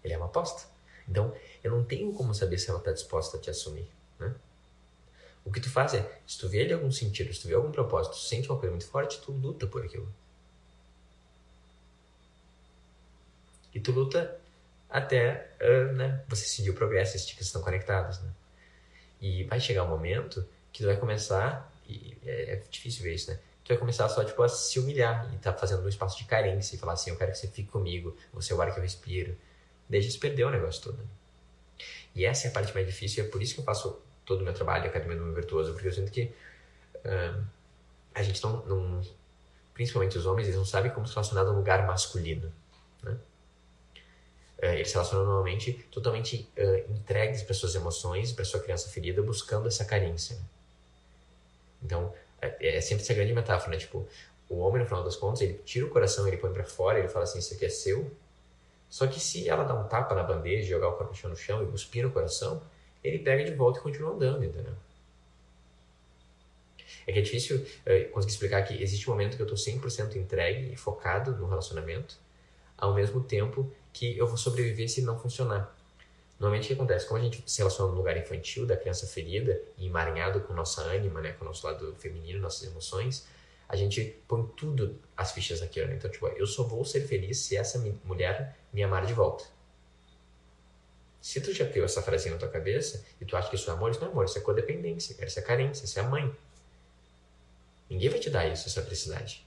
Ele 0.04 0.14
é 0.14 0.18
uma 0.18 0.28
aposta. 0.28 0.70
Então, 1.08 1.36
eu 1.64 1.72
não 1.72 1.84
tenho 1.84 2.14
como 2.14 2.34
saber 2.34 2.60
se 2.60 2.70
ela 2.70 2.80
está 2.80 2.92
disposta 2.92 3.38
a 3.38 3.40
te 3.40 3.50
assumir, 3.50 3.90
né? 4.20 4.34
O 5.44 5.52
que 5.52 5.60
tu 5.60 5.72
faz 5.72 5.96
é, 5.96 6.22
se 6.28 6.38
tu 6.38 6.48
vê 6.48 6.60
ele 6.60 6.74
algum 6.74 6.92
sentido, 6.92 7.34
se 7.34 7.42
tu 7.42 7.48
vê 7.48 7.56
algum 7.56 7.72
propósito, 7.72 8.14
tu 8.14 8.20
sente 8.20 8.48
uma 8.48 8.60
coisa 8.60 8.72
muito 8.72 8.88
forte, 8.88 9.20
tu 9.22 9.32
luta 9.32 9.66
por 9.66 9.84
aquilo. 9.84 10.08
E 13.74 13.80
tu 13.80 13.92
luta 13.92 14.40
até 14.92 15.50
uh, 15.62 15.94
né, 15.94 16.22
você 16.28 16.46
seguir 16.46 16.70
o 16.72 16.74
progresso, 16.74 17.16
esses 17.16 17.26
tickets 17.26 17.48
estão 17.48 17.62
conectados. 17.62 18.20
Né? 18.20 18.30
E 19.22 19.44
vai 19.46 19.60
chegar 19.60 19.84
um 19.84 19.88
momento 19.88 20.46
que 20.72 20.84
tu 20.84 20.88
vai 20.88 20.98
começar, 20.98 21.72
e 21.88 22.18
é, 22.26 22.54
é, 22.54 22.64
difícil 22.70 23.04
ver 23.04 23.14
isso, 23.14 23.32
né? 23.32 23.40
Tu 23.64 23.70
vai 23.70 23.78
começar 23.78 24.08
só 24.10 24.24
tipo, 24.24 24.42
a 24.42 24.50
se 24.50 24.80
humilhar 24.80 25.30
e 25.34 25.38
tá 25.38 25.54
fazendo 25.54 25.84
um 25.84 25.88
espaço 25.88 26.18
de 26.18 26.24
carência 26.26 26.76
e 26.76 26.80
falar 26.80 26.94
assim: 26.94 27.12
eu 27.12 27.16
quero 27.16 27.32
que 27.32 27.38
você 27.38 27.48
fique 27.48 27.70
comigo, 27.70 28.18
você 28.34 28.54
é 28.54 28.56
o 28.56 28.62
ar 28.62 28.74
que 28.74 28.80
eu 28.80 28.84
respiro. 28.84 29.38
Daí 29.88 30.02
se 30.02 30.18
perdeu 30.18 30.48
o 30.48 30.52
negócio 30.52 30.82
todo. 30.82 30.98
Né? 30.98 31.04
E 32.16 32.26
essa 32.26 32.48
é 32.48 32.50
a 32.50 32.54
parte 32.54 32.74
mais 32.74 32.88
difícil 32.88 33.24
e 33.24 33.28
é 33.28 33.30
por 33.30 33.42
isso 33.42 33.54
que 33.54 33.60
eu 33.60 33.66
faço 33.66 34.02
todo 34.26 34.42
o 34.42 34.44
meu 34.44 34.54
trabalho, 34.54 34.86
a 34.86 34.88
Academia 34.88 35.18
do 35.18 35.24
Meu 35.24 35.34
Virtuoso, 35.34 35.74
porque 35.74 35.88
eu 35.88 35.94
sinto 35.94 36.12
que 36.12 36.34
uh, 37.06 37.44
a 38.16 38.24
gente 38.24 38.42
não, 38.44 38.66
não, 38.66 39.02
principalmente 39.74 40.18
os 40.18 40.26
homens, 40.26 40.48
eles 40.48 40.58
não 40.58 40.66
sabem 40.66 40.92
como 40.92 41.08
se 41.08 41.14
relacionar 41.14 41.44
num 41.44 41.56
lugar 41.56 41.86
masculino, 41.86 42.52
né? 43.04 43.18
Uh, 44.62 44.66
eles 44.66 44.90
se 44.90 44.94
relacionam 44.94 45.26
normalmente 45.26 45.74
totalmente 45.92 46.48
uh, 46.58 46.92
entregues 46.94 47.42
para 47.42 47.54
suas 47.54 47.74
emoções, 47.74 48.32
para 48.32 48.46
sua 48.46 48.60
criança 48.60 48.90
ferida, 48.90 49.22
buscando 49.22 49.68
essa 49.68 49.84
carência. 49.84 50.36
Né? 50.36 50.42
Então, 51.84 52.14
é, 52.42 52.78
é, 52.78 52.82
sempre 52.82 53.04
essa 53.04 53.14
grande 53.14 53.34
metáfora, 53.34 53.72
né? 53.72 53.78
Tipo, 53.78 54.08
o 54.50 54.60
homem, 54.60 54.82
no 54.82 54.88
final 54.88 55.04
das 55.04 55.16
contas, 55.16 55.42
ele 55.42 55.54
tira 55.66 55.86
o 55.86 55.90
coração, 55.90 56.28
ele 56.28 56.38
põe 56.38 56.52
para 56.52 56.64
fora, 56.64 57.00
ele 57.00 57.08
fala 57.08 57.24
assim, 57.24 57.40
isso 57.40 57.54
aqui 57.54 57.66
é 57.66 57.70
seu. 57.70 58.12
Só 58.90 59.08
que 59.08 59.20
se 59.20 59.48
ela 59.48 59.64
dá 59.64 59.74
um 59.74 59.88
tapa 59.88 60.14
na 60.14 60.24
bandeja, 60.24 60.68
jogar 60.68 60.90
o 60.90 60.94
corpo 60.94 61.16
no 61.28 61.36
chão 61.36 61.64
e 61.64 61.66
cuspir 61.68 62.04
no 62.04 62.12
coração, 62.12 62.62
ele 63.04 63.20
pega 63.20 63.44
de 63.44 63.54
volta 63.54 63.80
e 63.80 63.82
continua 63.82 64.12
andando, 64.12 64.44
entendeu? 64.44 64.74
É 67.08 67.14
que 67.14 67.20
é 67.20 67.22
difícil 67.22 67.66
é, 67.86 68.04
conseguir 68.06 68.34
explicar 68.34 68.64
que 68.64 68.82
existe 68.82 69.10
um 69.10 69.14
momento 69.14 69.36
que 69.36 69.42
eu 69.42 69.48
estou 69.48 69.58
100% 69.58 70.16
entregue 70.16 70.74
e 70.74 70.76
focado 70.76 71.32
no 71.38 71.48
relacionamento, 71.48 72.18
ao 72.82 72.96
mesmo 72.96 73.24
tempo 73.24 73.72
que 73.94 74.18
eu 74.18 74.26
vou 74.26 74.38
sobreviver 74.38 74.90
se 74.90 75.04
não 75.04 75.18
funcionar. 75.20 75.78
Normalmente 76.40 76.66
o 76.66 76.68
que 76.68 76.74
acontece? 76.74 77.06
Como 77.06 77.20
a 77.20 77.24
gente 77.24 77.44
se 77.46 77.60
relaciona 77.60 77.92
no 77.92 77.98
lugar 77.98 78.18
infantil, 78.18 78.66
da 78.66 78.76
criança 78.76 79.06
ferida 79.06 79.62
e 79.78 79.86
emaranhado 79.86 80.42
com 80.42 80.54
nossa 80.54 80.82
ânima, 80.82 81.22
né, 81.22 81.34
com 81.34 81.46
o 81.46 81.48
nosso 81.48 81.66
lado 81.68 81.96
feminino, 82.00 82.42
nossas 82.42 82.68
emoções, 82.68 83.28
a 83.70 83.76
gente 83.76 84.20
põe 84.28 84.44
tudo 84.58 85.00
as 85.16 85.32
fichas 85.32 85.62
naquilo. 85.62 85.88
Né? 85.88 85.96
Então, 85.96 86.10
tipo, 86.10 86.28
eu 86.30 86.48
só 86.48 86.64
vou 86.64 86.84
ser 86.84 87.02
feliz 87.02 87.38
se 87.38 87.56
essa 87.56 87.78
mulher 88.04 88.58
me 88.74 88.82
amar 88.84 89.06
de 89.06 89.14
volta. 89.14 89.46
Se 91.22 91.40
tu 91.40 91.54
já 91.54 91.68
criou 91.68 91.86
essa 91.86 92.02
frasinha 92.02 92.34
na 92.34 92.40
tua 92.40 92.50
cabeça 92.50 93.06
e 93.22 93.26
tu 93.26 93.38
acha 93.38 93.48
que 93.48 93.56
isso 93.56 93.70
é 93.70 93.74
amor, 93.74 93.92
isso 93.92 94.00
não 94.00 94.08
é 94.08 94.12
amor, 94.12 94.26
isso 94.26 94.40
é 94.40 94.42
codependência, 94.42 95.24
isso 95.24 95.38
é 95.38 95.42
carência, 95.44 95.86
isso 95.86 96.00
é 96.00 96.02
mãe. 96.02 96.36
Ninguém 97.88 98.10
vai 98.10 98.20
te 98.20 98.32
dar 98.32 98.48
isso, 98.48 98.68
essa 98.68 98.82
felicidade. 98.82 99.46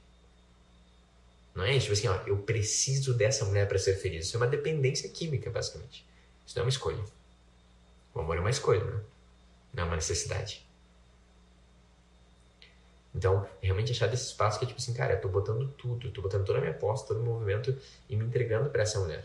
Não 1.54 1.64
é 1.64 1.78
tipo 1.78 1.92
assim, 1.92 2.08
ó, 2.08 2.14
eu 2.26 2.38
preciso 2.38 3.14
dessa 3.14 3.44
mulher 3.44 3.68
para 3.68 3.78
ser 3.78 3.94
feliz. 3.94 4.26
Isso 4.26 4.36
é 4.36 4.40
uma 4.40 4.46
dependência 4.46 5.08
química, 5.08 5.50
basicamente. 5.50 6.04
Isso 6.44 6.56
não 6.56 6.62
é 6.62 6.64
uma 6.64 6.70
escolha. 6.70 7.04
O 8.12 8.20
amor 8.20 8.36
é 8.36 8.40
uma 8.40 8.50
escolha, 8.50 8.84
né? 8.84 9.00
não 9.74 9.84
é 9.84 9.86
uma 9.86 9.96
necessidade. 9.96 10.64
Então, 13.14 13.46
realmente 13.62 13.92
achar 13.92 14.08
desse 14.08 14.26
espaço 14.26 14.58
que 14.58 14.64
é 14.64 14.68
tipo 14.68 14.80
assim, 14.80 14.92
cara, 14.92 15.14
eu 15.14 15.20
tô 15.20 15.28
botando 15.28 15.68
tudo, 15.78 16.08
eu 16.08 16.12
tô 16.12 16.20
botando 16.20 16.44
toda 16.44 16.58
a 16.58 16.60
minha 16.60 16.72
aposta, 16.72 17.08
todo 17.08 17.20
o 17.20 17.24
movimento 17.24 17.76
e 18.08 18.16
me 18.16 18.24
entregando 18.24 18.70
para 18.70 18.82
essa 18.82 18.98
mulher. 18.98 19.24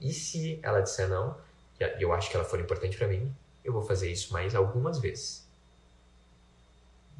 E 0.00 0.12
se 0.12 0.58
ela 0.62 0.80
disser 0.80 1.08
não, 1.08 1.36
e 1.78 2.02
eu 2.02 2.12
acho 2.12 2.30
que 2.30 2.36
ela 2.36 2.44
for 2.44 2.58
importante 2.58 2.96
para 2.96 3.08
mim, 3.08 3.34
eu 3.64 3.72
vou 3.72 3.82
fazer 3.82 4.10
isso 4.10 4.32
mais 4.32 4.54
algumas 4.54 4.98
vezes. 4.98 5.46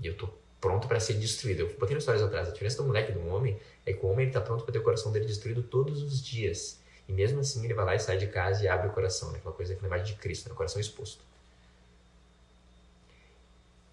E 0.01 0.07
eu 0.07 0.17
tô 0.17 0.29
pronto 0.67 0.89
para 0.89 0.99
ser 0.99 1.15
destruído. 1.15 1.61
Eu 1.61 1.77
botei 1.79 1.95
no 1.95 2.01
stories 2.01 2.23
atrás, 2.23 2.49
a 2.49 2.51
diferença 2.51 2.79
do 2.79 2.85
moleque 2.85 3.13
e 3.13 3.15
do 3.15 3.25
homem 3.29 3.57
é 3.85 3.93
que 3.93 4.05
o 4.05 4.09
homem 4.09 4.25
ele 4.25 4.33
tá 4.33 4.41
pronto 4.41 4.65
para 4.65 4.73
ter 4.73 4.81
o 4.81 4.83
coração 4.83 5.13
dele 5.13 5.25
destruído 5.25 5.63
todos 5.63 6.03
os 6.03 6.21
dias. 6.21 6.81
E 7.09 7.13
mesmo 7.13 7.39
assim 7.39 7.65
ele 7.65 7.73
vai 7.73 7.85
lá 7.85 7.95
e 7.95 8.01
sai 8.01 8.19
de 8.19 8.27
casa 8.27 8.65
e 8.65 8.69
abre 8.69 8.89
o 8.89 8.91
coração, 8.91 9.31
né? 9.31 9.39
aquela 9.39 9.55
coisa, 9.55 9.75
aquela 9.75 9.87
imagem 9.87 10.07
de 10.07 10.15
Cristo, 10.15 10.49
né? 10.49 10.55
o 10.55 10.57
coração 10.57 10.81
exposto. 10.81 11.25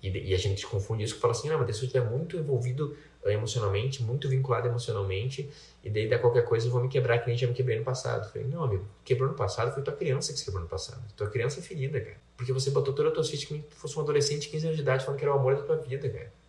E, 0.01 0.32
e, 0.32 0.34
a 0.34 0.38
gente 0.38 0.65
confunde 0.65 1.03
isso 1.03 1.13
com 1.15 1.22
fala 1.22 1.32
assim, 1.32 1.48
não, 1.48 1.60
mas 1.60 1.77
se 1.77 1.84
eu 1.84 1.86
estiver 1.86 2.03
muito 2.03 2.36
envolvido 2.36 2.98
eh, 3.24 3.34
emocionalmente, 3.34 4.03
muito 4.03 4.27
vinculado 4.27 4.68
emocionalmente, 4.68 5.50
e 5.82 5.89
daí 5.89 6.10
dá 6.10 6.20
qualquer 6.20 6.44
coisa 6.44 6.68
eu 6.68 6.72
vou 6.72 6.82
me 6.82 6.89
quebrar, 6.89 7.20
que 7.20 7.27
nem 7.27 7.38
já 7.38 7.48
me 7.48 7.53
quebrei 7.53 7.77
no 7.77 7.86
passado. 7.86 8.25
Eu 8.25 8.32
falei, 8.32 8.48
não, 8.48 8.63
amigo, 8.63 8.86
quebrou 9.06 9.30
no 9.30 9.36
passado, 9.36 9.74
foi 9.74 9.82
tua 9.82 9.94
criança 9.94 10.34
que 10.34 10.39
se 10.39 10.44
quebrou 10.44 10.63
no 10.63 10.70
passado. 10.70 11.01
Tua 11.15 11.30
criança 11.30 11.60
é 11.60 11.63
ferida, 11.63 12.01
cara. 12.01 12.18
Porque 12.36 12.51
você 12.51 12.70
botou 12.72 12.94
toda 12.94 13.10
a 13.10 13.12
tua 13.12 13.24
ficha 13.24 13.46
que 13.46 13.63
fosse 13.70 13.98
um 13.98 14.01
adolescente 14.01 14.42
de 14.42 14.50
15 14.50 14.65
anos 14.65 14.75
de 14.75 14.82
idade 14.82 15.06
falando 15.06 15.20
que 15.20 15.24
era 15.24 15.34
o 15.34 15.38
amor 15.38 15.56
da 15.56 15.62
tua 15.62 15.77
vida, 15.77 16.10
cara. 16.10 16.43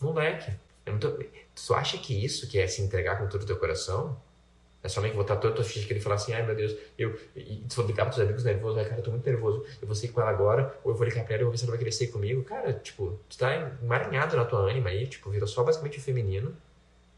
Moleque. 0.00 0.50
É 0.86 0.90
muito... 0.90 1.24
Tu 1.54 1.74
acha 1.74 1.98
que 1.98 2.24
isso, 2.24 2.48
que 2.48 2.58
é 2.58 2.66
se 2.66 2.82
entregar 2.82 3.18
com 3.18 3.26
todo 3.26 3.42
o 3.42 3.46
teu 3.46 3.56
coração, 3.56 4.16
é 4.82 4.88
somente 4.88 5.14
botar 5.14 5.36
toda 5.36 5.52
a 5.52 5.56
tua 5.56 5.64
ficha 5.64 5.86
que 5.86 5.92
ele 5.92 6.00
falar 6.00 6.14
assim, 6.14 6.32
ai 6.32 6.42
meu 6.42 6.54
Deus, 6.54 6.74
eu. 6.98 7.18
E 7.36 7.62
tu 7.68 7.82
ligar 7.82 8.06
pros 8.06 8.18
amigos 8.18 8.44
nervosos, 8.44 8.78
ai 8.78 8.84
cara, 8.84 9.00
eu 9.00 9.04
tô 9.04 9.10
muito 9.10 9.26
nervoso, 9.28 9.64
eu 9.80 9.86
vou 9.86 9.94
sair 9.94 10.08
com 10.08 10.20
ela 10.22 10.30
agora, 10.30 10.74
ou 10.82 10.92
eu 10.92 10.96
vou 10.96 11.06
ligar 11.06 11.24
pra 11.24 11.34
ela 11.34 11.42
e 11.42 11.44
vou 11.44 11.52
ver 11.52 11.58
se 11.58 11.66
ela 11.66 11.76
vai 11.76 11.92
sair 11.92 12.06
comigo. 12.06 12.42
Cara, 12.44 12.72
tipo, 12.72 13.18
tu 13.28 13.36
tá 13.36 13.54
emaranhado 13.82 14.36
na 14.36 14.44
tua 14.44 14.60
ânima 14.60 14.88
aí, 14.88 15.06
tipo, 15.06 15.28
virou 15.28 15.46
só 15.46 15.62
basicamente 15.62 15.98
o 15.98 16.00
feminino, 16.00 16.56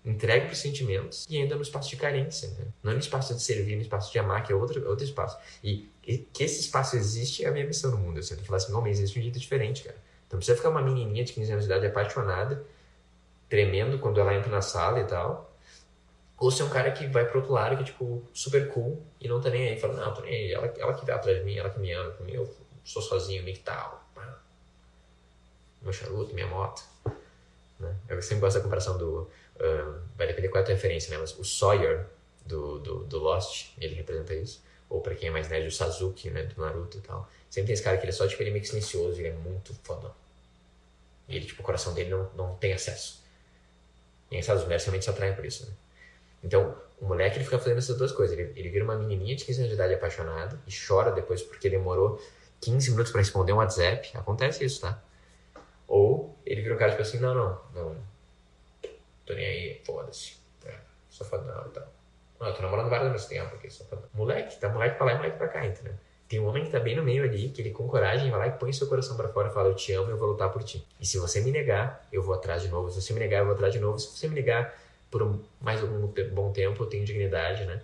entregue 0.05 0.47
pros 0.47 0.59
sentimentos 0.59 1.25
e 1.31 1.37
ainda 1.37 1.55
no 1.55 1.63
espaço 1.63 1.89
de 1.89 1.97
carência, 1.97 2.49
né? 2.49 2.65
Não 2.83 2.93
no 2.93 2.99
espaço 2.99 3.33
de 3.33 3.41
servir, 3.41 3.77
no 3.77 3.83
espaço 3.83 4.11
de 4.11 4.19
amar, 4.19 4.43
que 4.43 4.53
é 4.53 4.57
outro, 4.57 4.89
outro 4.89 5.05
espaço. 5.05 5.39
E, 5.63 5.89
e 6.05 6.19
que 6.19 6.43
esse 6.43 6.61
espaço 6.61 6.97
existe 6.97 7.45
é 7.45 7.49
a 7.49 7.53
minha 7.53 7.65
missão 7.65 7.93
no 7.93 7.97
mundo. 7.97 8.19
Eu 8.19 8.25
sempre 8.25 8.45
falo 8.45 8.57
assim, 8.57 8.73
homem, 8.73 8.91
existe 8.91 9.17
um 9.19 9.23
jeito 9.23 9.39
diferente, 9.39 9.85
cara. 9.85 9.97
Então 10.27 10.39
precisa 10.39 10.57
ficar 10.57 10.71
uma 10.71 10.83
menininha 10.83 11.23
de 11.25 11.33
15 11.33 11.53
anos 11.53 11.65
de 11.65 11.71
idade 11.71 11.87
apaixonada, 11.87 12.65
tremendo 13.53 13.99
quando 13.99 14.19
ela 14.19 14.35
entra 14.35 14.51
na 14.51 14.63
sala 14.63 15.01
e 15.01 15.05
tal 15.05 15.53
ou 16.43 16.51
ser 16.51 16.65
um 16.65 16.69
cara 16.69 16.91
que 16.91 17.07
vai 17.07 17.25
pro 17.25 17.39
outro 17.39 17.53
lado, 17.53 17.77
que 17.77 17.83
é, 17.83 17.87
tipo, 17.87 18.21
super 18.35 18.69
cool 18.73 19.01
e 19.21 19.29
não 19.29 19.41
tá 19.41 19.49
nem 19.49 19.69
aí. 19.69 19.79
Fala, 19.79 19.95
não, 19.95 20.13
tô 20.13 20.23
nem 20.23 20.35
aí. 20.35 20.53
Ela, 20.53 20.67
ela 20.77 20.93
que 20.93 21.07
vai 21.07 21.15
atrás 21.15 21.39
de 21.39 21.45
mim, 21.45 21.57
ela 21.57 21.71
que 21.71 21.79
me 21.79 21.93
ama. 21.93 22.13
Mim, 22.19 22.33
eu 22.33 22.53
sou 22.85 23.01
sozinho, 23.01 23.45
nem 23.45 23.55
que 23.55 23.61
tal. 23.61 24.05
Meu 25.81 25.93
charuto, 25.93 26.35
minha 26.35 26.49
moto. 26.49 26.83
Né? 27.79 27.95
Eu 28.09 28.21
sempre 28.23 28.41
gosto 28.41 28.57
da 28.57 28.63
comparação 28.65 28.99
do... 28.99 29.31
Uh, 29.55 30.01
vai 30.17 30.27
depender 30.27 30.49
qual 30.49 30.59
é 30.59 30.63
a 30.63 30.67
tua 30.67 30.75
referência, 30.75 31.11
né? 31.11 31.19
Mas 31.19 31.39
o 31.39 31.45
Sawyer, 31.45 32.07
do, 32.45 32.81
do, 32.81 33.05
do 33.05 33.19
Lost, 33.21 33.69
ele 33.79 33.95
representa 33.95 34.35
isso. 34.35 34.65
Ou 34.91 35.01
pra 35.01 35.15
quem 35.15 35.29
é 35.29 35.33
mais 35.33 35.49
nerd, 35.49 35.69
o 35.69 35.71
Sasuke, 35.71 36.29
né? 36.29 36.43
Do 36.43 36.61
Naruto 36.61 36.99
e 36.99 37.01
tal. 37.03 37.29
Sempre 37.49 37.69
tem 37.69 37.75
esse 37.75 37.85
cara 37.85 37.97
que 37.99 38.03
ele 38.03 38.11
é 38.11 38.15
só, 38.15 38.27
tipo, 38.27 38.43
ele 38.43 38.51
é 38.51 38.53
meio 38.53 38.63
que 38.63 38.69
silencioso, 38.69 39.21
ele 39.21 39.29
é 39.29 39.33
muito 39.33 39.73
foda. 39.85 40.11
E 41.29 41.37
ele, 41.37 41.47
tipo, 41.47 41.63
o 41.63 41.65
coração 41.65 41.95
dele 41.95 42.11
não, 42.11 42.29
não 42.35 42.57
tem 42.57 42.73
acesso. 42.73 43.22
E 44.33 44.39
as 44.39 44.63
mulheres 44.63 44.85
realmente 44.85 45.05
se 45.05 45.11
atraem 45.11 45.35
por 45.35 45.45
isso, 45.45 45.67
né? 45.67 45.73
Então, 46.43 46.75
o 47.01 47.07
moleque 47.07 47.37
ele 47.37 47.45
fica 47.45 47.59
fazendo 47.59 47.79
essas 47.79 47.97
duas 47.97 48.11
coisas. 48.11 48.37
Ele, 48.37 48.53
ele 48.57 48.69
vira 48.71 48.85
uma 48.85 48.97
menininha 48.97 49.37
de 49.37 49.45
15 49.45 49.59
anos 49.61 49.69
de 49.69 49.75
idade 49.75 49.95
apaixonada 49.95 50.59
e 50.67 50.73
chora 50.75 51.13
depois 51.13 51.43
porque 51.43 51.69
demorou 51.69 52.21
15 52.63 52.91
minutos 52.93 53.13
para 53.13 53.21
responder 53.21 53.53
um 53.53 53.57
WhatsApp. 53.57 54.11
Acontece 54.15 54.65
isso, 54.65 54.81
tá? 54.81 55.01
Ou 55.87 56.37
ele 56.47 56.63
vira 56.63 56.75
um 56.75 56.79
cara 56.79 56.93
tipo 56.93 57.03
assim: 57.03 57.19
não, 57.19 57.35
não, 57.35 57.61
não. 57.75 57.97
Tô 59.27 59.35
nem 59.35 59.45
aí, 59.45 59.83
foda-se. 59.85 60.37
É, 60.65 60.75
sou 61.11 61.27
fodão 61.27 61.67
e 61.67 61.71
tal. 61.71 61.87
Não, 62.41 62.49
eu 62.49 62.55
tô 62.55 62.63
namorando 62.63 62.89
vários 62.89 63.09
anos 63.09 63.27
tempo 63.27 63.55
aqui, 63.55 63.71
sou 63.71 63.87
fodão. 63.87 64.09
Moleque, 64.15 64.59
tá 64.59 64.69
moleque 64.71 64.97
pra 64.97 65.07
lá 65.07 65.13
e 65.13 65.17
moleque 65.17 65.37
pra 65.37 65.49
cá, 65.49 65.67
entendeu? 65.67 65.95
Tem 66.33 66.41
um 66.41 66.47
homem 66.47 66.65
que 66.65 66.71
tá 66.71 66.81
bem 66.81 66.97
no 66.97 67.03
meio 67.03 67.25
ali, 67.25 67.51
que 67.51 67.61
ele 67.61 67.73
com 67.73 67.87
coragem 67.87 68.31
vai 68.31 68.41
lá 68.41 68.47
e 68.47 68.53
põe 68.53 68.73
seu 68.73 68.87
coração 68.87 69.19
para 69.19 69.29
fora 69.29 69.51
e 69.51 69.53
fala: 69.53 69.69
Eu 69.69 69.75
te 69.75 69.93
amo, 69.93 70.09
eu 70.09 70.17
vou 70.17 70.29
lutar 70.29 70.51
por 70.51 70.63
ti. 70.63 70.83
E 70.99 71.05
se 71.05 71.19
você 71.19 71.43
me 71.43 71.51
negar, 71.51 72.09
eu 72.11 72.23
vou 72.23 72.35
atrás 72.35 72.63
de 72.63 72.69
novo. 72.69 72.91
Se 72.91 73.03
você 73.03 73.13
me 73.13 73.21
negar, 73.21 73.41
eu 73.41 73.45
vou 73.45 73.55
atrás 73.55 73.71
de 73.71 73.79
novo. 73.79 73.99
Se 73.99 74.17
você 74.17 74.29
me 74.29 74.35
negar, 74.35 74.75
por 75.11 75.39
mais 75.61 75.83
algum 75.83 76.07
bom 76.33 76.51
tempo 76.51 76.85
eu 76.85 76.87
tenho 76.87 77.05
dignidade, 77.05 77.67
né? 77.67 77.83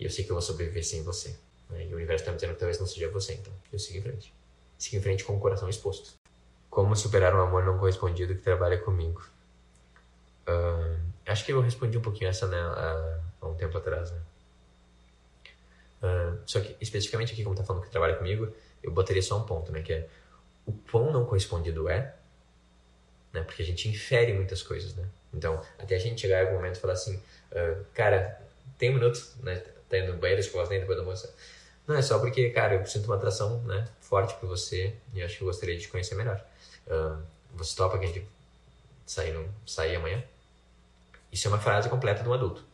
E 0.00 0.04
eu 0.04 0.10
sei 0.10 0.24
que 0.24 0.30
eu 0.30 0.34
vou 0.36 0.40
sobreviver 0.40 0.82
sem 0.86 1.02
você. 1.02 1.36
Né? 1.68 1.84
E 1.84 1.92
o 1.92 1.96
universo 1.96 2.22
está 2.22 2.30
me 2.30 2.36
dizendo 2.36 2.54
que 2.54 2.60
talvez 2.60 2.80
não 2.80 2.86
seja 2.86 3.10
você, 3.10 3.34
então 3.34 3.52
eu 3.70 3.78
sigo 3.78 3.98
em 3.98 4.00
frente. 4.00 4.32
Sigo 4.78 4.96
em 4.96 5.02
frente 5.02 5.22
com 5.22 5.36
o 5.36 5.38
coração 5.38 5.68
exposto. 5.68 6.14
Como 6.70 6.96
superar 6.96 7.34
um 7.34 7.42
amor 7.42 7.62
não 7.62 7.76
correspondido 7.76 8.34
que 8.34 8.40
trabalha 8.40 8.78
comigo? 8.78 9.22
Uh, 10.48 10.98
acho 11.26 11.44
que 11.44 11.52
eu 11.52 11.60
respondi 11.60 11.98
um 11.98 12.00
pouquinho 12.02 12.30
essa 12.30 12.46
né, 12.46 12.58
há, 12.58 13.20
há 13.42 13.46
um 13.46 13.54
tempo 13.54 13.76
atrás, 13.76 14.12
né? 14.12 14.18
Só 16.44 16.60
que 16.60 16.76
especificamente 16.80 17.32
aqui, 17.32 17.42
como 17.42 17.56
tá 17.56 17.64
falando 17.64 17.82
que 17.82 17.90
trabalha 17.90 18.14
comigo, 18.14 18.52
eu 18.82 18.90
botaria 18.90 19.22
só 19.22 19.38
um 19.38 19.44
ponto, 19.44 19.72
né? 19.72 19.82
Que 19.82 19.92
é 19.92 20.08
o 20.66 20.72
quão 20.72 21.12
não 21.12 21.24
correspondido 21.24 21.88
é, 21.88 22.14
né? 23.32 23.42
Porque 23.42 23.62
a 23.62 23.64
gente 23.64 23.88
infere 23.88 24.32
muitas 24.32 24.62
coisas, 24.62 24.94
né? 24.94 25.06
Então, 25.32 25.60
até 25.78 25.96
a 25.96 25.98
gente 25.98 26.20
chegar 26.20 26.38
em 26.38 26.46
algum 26.46 26.56
momento 26.56 26.76
e 26.76 26.80
falar 26.80 26.94
assim, 26.94 27.16
uh, 27.16 27.84
cara, 27.94 28.40
tem 28.78 28.90
um 28.90 28.94
minuto, 28.94 29.20
né? 29.42 29.56
Tá 29.88 29.98
indo 29.98 30.12
no 30.12 30.18
banheiro, 30.18 30.40
escovar 30.40 30.68
nem 30.68 30.80
depois 30.80 30.98
da 30.98 31.04
moça. 31.04 31.32
Não, 31.86 31.94
é 31.94 32.02
só 32.02 32.18
porque, 32.18 32.50
cara, 32.50 32.74
eu 32.74 32.86
sinto 32.86 33.06
uma 33.06 33.16
atração, 33.16 33.62
né? 33.62 33.86
Forte 34.00 34.34
por 34.34 34.48
você 34.48 34.94
e 35.14 35.22
acho 35.22 35.36
que 35.36 35.42
eu 35.42 35.46
gostaria 35.46 35.76
de 35.76 35.82
te 35.82 35.88
conhecer 35.88 36.14
melhor. 36.14 36.44
Uh, 36.86 37.22
você 37.54 37.76
topa 37.76 37.98
que 37.98 38.04
a 38.04 38.08
gente 38.08 38.26
sair, 39.06 39.32
no, 39.32 39.48
sair 39.66 39.96
amanhã? 39.96 40.22
Isso 41.30 41.46
é 41.46 41.50
uma 41.50 41.60
frase 41.60 41.88
completa 41.88 42.22
de 42.22 42.28
um 42.28 42.32
adulto. 42.32 42.64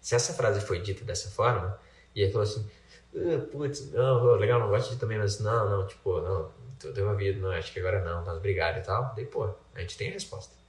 Se 0.00 0.14
essa 0.14 0.32
frase 0.34 0.60
foi 0.60 0.80
dita 0.80 1.04
dessa 1.04 1.30
forma, 1.30 1.78
e 2.14 2.22
ele 2.22 2.32
falou 2.32 2.46
assim, 2.46 2.68
uh, 3.14 3.40
putz, 3.46 3.90
não, 3.92 4.34
legal, 4.36 4.60
não 4.60 4.68
gosto 4.68 4.90
de 4.90 4.96
também, 5.00 5.18
mas 5.18 5.40
não, 5.40 5.68
não, 5.68 5.86
tipo, 5.86 6.20
não, 6.20 6.50
deu 6.92 7.04
uma 7.04 7.14
vida, 7.14 7.40
não, 7.40 7.50
acho 7.50 7.72
que 7.72 7.80
agora 7.80 8.04
não, 8.04 8.24
tá 8.24 8.34
obrigado 8.34 8.78
e 8.78 8.82
tal. 8.82 9.12
Daí, 9.14 9.24
pô, 9.26 9.48
a 9.74 9.80
gente 9.80 9.96
tem 9.96 10.10
a 10.10 10.12
resposta 10.12 10.64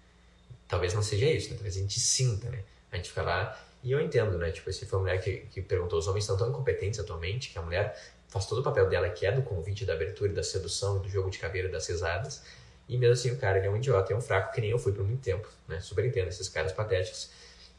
talvez 0.67 0.93
não 0.93 1.01
seja 1.01 1.25
isso, 1.25 1.49
né? 1.49 1.55
Talvez 1.55 1.77
a 1.77 1.79
gente 1.79 1.99
sinta, 1.99 2.49
né? 2.49 2.63
A 2.91 2.97
gente 2.97 3.09
fica 3.09 3.21
lá 3.21 3.59
e 3.83 3.91
eu 3.91 3.99
entendo, 3.99 4.37
né? 4.37 4.51
Tipo, 4.51 4.71
se 4.71 4.85
foi 4.85 4.99
a 4.99 5.01
mulher 5.01 5.21
que, 5.21 5.37
que 5.51 5.61
perguntou, 5.61 5.99
os 5.99 6.07
homens 6.07 6.23
estão 6.23 6.37
tão 6.37 6.49
incompetentes 6.49 6.99
atualmente 6.99 7.49
que 7.49 7.59
a 7.59 7.61
mulher 7.61 7.99
faz 8.27 8.45
todo 8.47 8.59
o 8.59 8.63
papel 8.63 8.89
dela, 8.89 9.09
que 9.09 9.25
é 9.25 9.31
do 9.31 9.41
convite, 9.41 9.85
da 9.85 9.93
abertura, 9.93 10.33
da 10.33 10.43
sedução, 10.43 10.99
do 10.99 11.09
jogo 11.09 11.29
de 11.29 11.37
caveira, 11.37 11.69
das 11.69 11.85
cesadas. 11.85 12.43
E 12.87 12.97
mesmo 12.97 13.13
assim 13.13 13.31
o 13.31 13.37
cara 13.37 13.57
ele 13.57 13.67
é 13.67 13.69
um 13.69 13.77
idiota, 13.77 14.13
é 14.13 14.15
um 14.15 14.21
fraco, 14.21 14.53
que 14.53 14.61
nem 14.61 14.71
eu 14.71 14.79
fui 14.79 14.91
por 14.91 15.03
muito 15.03 15.21
tempo, 15.21 15.47
né? 15.67 15.79
Super 15.79 16.05
entendo 16.05 16.27
esses 16.27 16.49
caras 16.49 16.71
patéticos. 16.71 17.29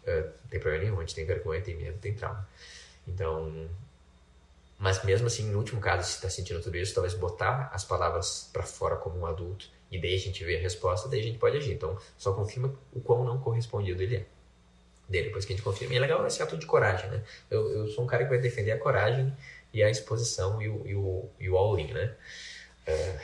Não 0.07 0.49
tem 0.49 0.61
problema 0.61 0.85
nenhum, 0.85 0.99
a 0.99 1.01
gente 1.01 1.15
tem 1.15 1.25
vergonha, 1.25 1.61
tem 1.61 1.77
medo, 1.77 1.99
tem 1.99 2.15
trauma. 2.15 2.49
Então, 3.07 3.69
mas 4.79 5.03
mesmo 5.05 5.27
assim, 5.27 5.51
no 5.51 5.59
último 5.59 5.81
caso, 5.81 6.07
se 6.07 6.17
está 6.17 6.29
sentindo 6.29 6.61
tudo 6.61 6.77
isso, 6.77 6.95
talvez 6.95 7.15
botar 7.15 7.71
as 7.73 7.85
palavras 7.85 8.51
para 8.53 8.63
fora 8.63 8.97
como 8.97 9.19
um 9.19 9.27
adulto 9.27 9.69
e 9.91 9.99
daí 9.99 10.15
a 10.15 10.19
gente 10.19 10.45
vê 10.45 10.57
a 10.57 10.61
resposta, 10.61 11.09
daí 11.09 11.21
a 11.21 11.23
gente 11.23 11.39
pode 11.39 11.57
agir. 11.57 11.73
Então, 11.73 11.99
só 12.19 12.33
confirma 12.33 12.75
o 12.93 13.01
quão 13.01 13.25
não 13.25 13.39
correspondido 13.39 14.03
ele 14.03 14.17
é. 14.17 14.27
Daí, 15.09 15.23
depois 15.23 15.45
que 15.45 15.53
a 15.53 15.57
gente 15.57 15.65
confirma. 15.65 15.95
E 15.95 15.97
é 15.97 16.01
legal 16.01 16.27
esse 16.27 16.43
ato 16.43 16.57
de 16.57 16.67
coragem, 16.67 17.09
né? 17.11 17.23
Eu, 17.51 17.71
eu 17.71 17.89
sou 17.89 18.05
um 18.05 18.07
cara 18.07 18.25
que 18.25 18.31
vai 18.31 18.39
defender 18.39 18.73
a 18.73 18.79
coragem 18.79 19.33
e 19.73 19.83
a 19.83 19.89
exposição 19.89 20.61
e 20.61 20.69
o, 20.69 20.87
e 20.87 20.95
o, 20.95 21.31
e 21.39 21.49
o 21.49 21.57
all-in, 21.57 21.93
né? 21.93 22.15
Uh, 22.89 23.21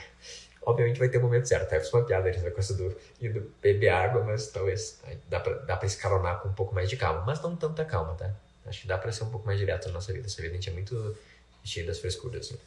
obviamente 0.65 0.99
vai 0.99 1.09
ter 1.09 1.17
o 1.17 1.21
um 1.21 1.23
momento 1.23 1.47
certo, 1.47 1.69
tá? 1.69 1.75
Eu 1.75 1.81
fiz 1.81 1.93
uma 1.93 2.03
piada 2.03 2.31
na 2.31 2.51
coisa 2.51 2.73
do, 2.75 2.89
do 2.89 3.53
beber 3.61 3.89
água, 3.89 4.23
mas 4.23 4.47
talvez 4.47 5.01
dá 5.29 5.39
pra, 5.39 5.53
dá 5.55 5.77
pra 5.77 5.87
escalonar 5.87 6.41
com 6.41 6.49
um 6.49 6.53
pouco 6.53 6.73
mais 6.73 6.89
de 6.89 6.97
calma. 6.97 7.23
Mas 7.25 7.41
não 7.41 7.55
tanta 7.55 7.85
calma, 7.85 8.15
tá? 8.15 8.33
Acho 8.65 8.81
que 8.81 8.87
dá 8.87 8.97
pra 8.97 9.11
ser 9.11 9.23
um 9.23 9.29
pouco 9.29 9.45
mais 9.45 9.59
direto 9.59 9.87
na 9.87 9.93
nossa 9.93 10.11
vida. 10.13 10.25
Essa 10.25 10.41
vida 10.41 10.53
a 10.53 10.55
gente 10.55 10.69
é 10.69 10.73
muito 10.73 11.15
cheio 11.63 11.85
das 11.85 11.99
frescuras, 11.99 12.51
né? 12.51 12.57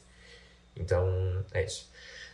Então, 0.76 1.44
é 1.52 1.64
isso. 1.64 1.90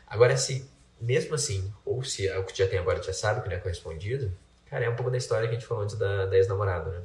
Agora, 0.07 0.37
se 0.37 0.69
mesmo 1.01 1.35
assim, 1.35 1.73
ou 1.85 2.03
se 2.05 2.29
é 2.29 2.39
o 2.39 2.45
que 2.45 2.57
já 2.57 2.69
tem 2.69 2.79
agora 2.79 3.03
já 3.03 3.13
sabe 3.13 3.43
que 3.43 3.49
não 3.49 3.57
é 3.57 3.59
correspondido, 3.59 4.33
cara, 4.71 4.85
é 4.85 4.89
um 4.89 4.95
pouco 4.95 5.11
da 5.11 5.19
história 5.19 5.49
que 5.49 5.55
a 5.57 5.59
gente 5.59 5.67
falou 5.67 5.83
antes 5.83 5.97
da, 5.97 6.27
da 6.27 6.37
ex-namorada, 6.37 6.91
né? 6.91 7.03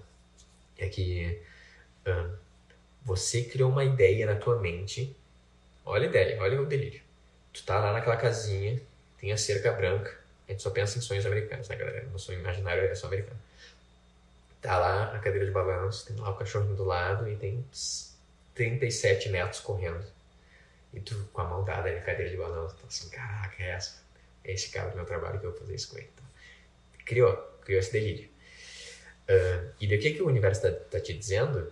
É 0.77 0.87
que 0.87 1.41
uh, 2.07 2.31
você 3.03 3.43
criou 3.43 3.71
uma 3.71 3.83
ideia 3.83 4.25
na 4.27 4.35
tua 4.35 4.59
mente, 4.59 5.15
olha 5.83 6.05
a 6.05 6.09
ideia, 6.09 6.41
olha 6.41 6.61
o 6.61 6.65
delírio. 6.65 7.01
Tu 7.57 7.65
tá 7.65 7.79
lá 7.79 7.93
naquela 7.93 8.17
casinha, 8.17 8.79
tem 9.19 9.31
a 9.31 9.37
cerca 9.37 9.71
branca, 9.71 10.15
a 10.47 10.51
gente 10.51 10.61
só 10.61 10.69
pensa 10.69 10.97
em 10.97 11.01
sonhos 11.01 11.25
americanos, 11.25 11.67
né, 11.67 11.75
galera? 11.75 12.03
No 12.05 12.19
sonho 12.19 12.39
imaginário 12.39 12.83
é 12.83 12.95
só 12.95 13.07
americano. 13.07 13.39
Tá 14.61 14.77
lá 14.77 15.15
a 15.15 15.19
cadeira 15.19 15.45
de 15.45 15.51
balanço, 15.51 16.05
tem 16.05 16.15
lá 16.17 16.29
o 16.29 16.35
cachorrinho 16.35 16.75
do 16.75 16.83
lado 16.83 17.29
e 17.29 17.35
tem 17.35 17.65
37 18.53 19.29
netos 19.29 19.59
correndo 19.59 20.05
e 20.93 20.99
tu 20.99 21.15
com 21.31 21.41
a 21.41 21.43
mão 21.43 21.63
dada 21.63 21.91
na 21.91 22.01
cadeira 22.01 22.29
de 22.29 22.37
balanço, 22.37 22.75
tá 22.75 22.87
assim, 22.87 23.09
caraca, 23.09 23.63
é 23.63 23.69
essa. 23.69 24.01
É 24.43 24.53
esse 24.53 24.69
cara 24.69 24.89
do 24.89 24.95
meu 24.95 25.05
trabalho 25.05 25.39
que 25.39 25.45
eu 25.45 25.51
vou 25.51 25.59
fazer 25.59 25.75
isso 25.75 25.89
com 25.89 25.97
ele. 25.97 26.09
Então, 26.13 26.25
criou, 27.05 27.35
criou 27.63 27.79
esse 27.79 27.91
delírio. 27.91 28.29
Uh, 29.29 29.73
e 29.79 29.87
do 29.87 29.97
que, 29.99 30.13
que 30.13 30.21
o 30.21 30.27
universo 30.27 30.61
tá, 30.61 30.71
tá 30.71 30.99
te 30.99 31.13
dizendo, 31.13 31.71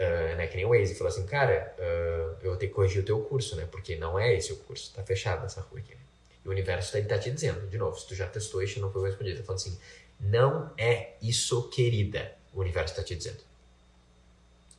uh, 0.00 0.36
né, 0.36 0.46
que 0.46 0.56
nem 0.56 0.64
o 0.64 0.70
Waze, 0.70 0.94
falou 0.94 1.12
assim, 1.12 1.26
cara, 1.26 1.74
uh, 1.78 2.36
eu 2.42 2.50
vou 2.50 2.56
ter 2.56 2.68
que 2.68 2.72
corrigir 2.72 3.02
o 3.02 3.04
teu 3.04 3.20
curso, 3.20 3.54
né, 3.54 3.68
porque 3.70 3.96
não 3.96 4.18
é 4.18 4.34
esse 4.34 4.52
o 4.52 4.56
curso, 4.56 4.92
tá 4.94 5.02
fechado 5.02 5.44
essa 5.44 5.60
rua 5.60 5.78
aqui. 5.78 5.94
E 6.44 6.48
o 6.48 6.50
universo 6.50 6.92
tá, 6.92 7.02
tá 7.06 7.18
te 7.18 7.30
dizendo, 7.30 7.68
de 7.68 7.76
novo, 7.76 7.98
se 7.98 8.08
tu 8.08 8.14
já 8.14 8.26
testou 8.26 8.62
isso 8.62 8.80
não 8.80 8.90
foi 8.90 9.08
respondido, 9.08 9.38
tá 9.38 9.44
falando 9.44 9.60
assim, 9.60 9.78
não 10.18 10.72
é 10.76 11.14
isso, 11.20 11.68
querida, 11.68 12.32
o 12.52 12.60
universo 12.60 12.96
tá 12.96 13.02
te 13.02 13.14
dizendo. 13.14 13.50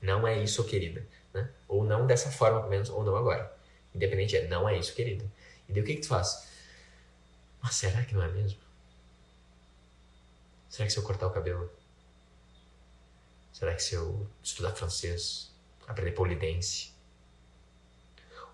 Não 0.02 0.28
é 0.28 0.42
isso, 0.42 0.64
querida. 0.64 1.06
Né? 1.34 1.48
Ou 1.68 1.84
não 1.84 2.08
dessa 2.08 2.32
forma, 2.32 2.60
pelo 2.60 2.72
menos, 2.72 2.90
ou 2.90 3.04
não 3.04 3.16
agora. 3.16 3.56
Independente 3.94 4.36
é, 4.36 4.48
não 4.48 4.68
é 4.68 4.78
isso, 4.78 4.94
querido. 4.96 5.30
E 5.70 5.74
daí 5.74 5.84
o 5.84 5.86
que, 5.86 5.96
que 5.96 6.02
tu 6.02 6.08
faz? 6.08 6.48
Mas 7.62 7.76
será 7.76 8.04
que 8.04 8.16
não 8.16 8.24
é 8.24 8.28
mesmo? 8.28 8.60
Será 10.70 10.88
que 10.88 10.94
se 10.94 10.98
eu 10.98 11.04
cortar 11.04 11.28
o 11.28 11.32
cabelo, 11.32 11.70
Será 13.62 13.76
que 13.76 13.84
se 13.84 13.94
eu 13.94 14.28
estudar 14.42 14.72
francês, 14.72 15.52
aprender 15.88 16.14
polidense, 16.14 16.90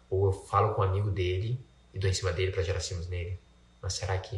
ou 0.10 0.26
eu 0.26 0.34
falo 0.34 0.74
com 0.74 0.82
um 0.82 0.84
amigo 0.84 1.10
dele 1.10 1.58
e 1.94 1.98
dou 1.98 2.10
em 2.10 2.14
cima 2.14 2.34
dele 2.34 2.52
para 2.52 2.62
gerar 2.62 2.82
ciúmes 2.82 3.08
nele? 3.08 3.40
Mas 3.82 3.94
será 3.94 4.18
que. 4.18 4.36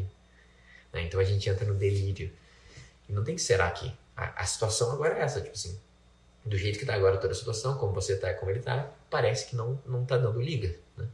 Né? 0.94 1.02
Então 1.02 1.20
a 1.20 1.24
gente 1.24 1.50
entra 1.50 1.66
no 1.66 1.74
delírio. 1.74 2.32
E 3.08 3.12
não 3.12 3.24
tem 3.24 3.34
que 3.34 3.42
será 3.42 3.72
que. 3.72 3.92
A, 4.16 4.44
a 4.44 4.46
situação 4.46 4.92
agora 4.92 5.18
é 5.18 5.24
essa, 5.24 5.42
tipo 5.42 5.56
assim. 5.56 5.76
Do 6.46 6.56
jeito 6.56 6.78
que 6.78 6.86
tá 6.86 6.94
agora 6.94 7.18
toda 7.18 7.34
a 7.34 7.36
situação, 7.36 7.76
como 7.80 7.92
você 7.92 8.16
tá, 8.16 8.32
como 8.36 8.52
ele 8.52 8.60
tá, 8.60 8.92
parece 9.10 9.48
que 9.48 9.56
não, 9.56 9.82
não 9.88 10.06
tá 10.06 10.18
dando 10.20 10.40
liga, 10.40 10.78
né? 10.96 11.08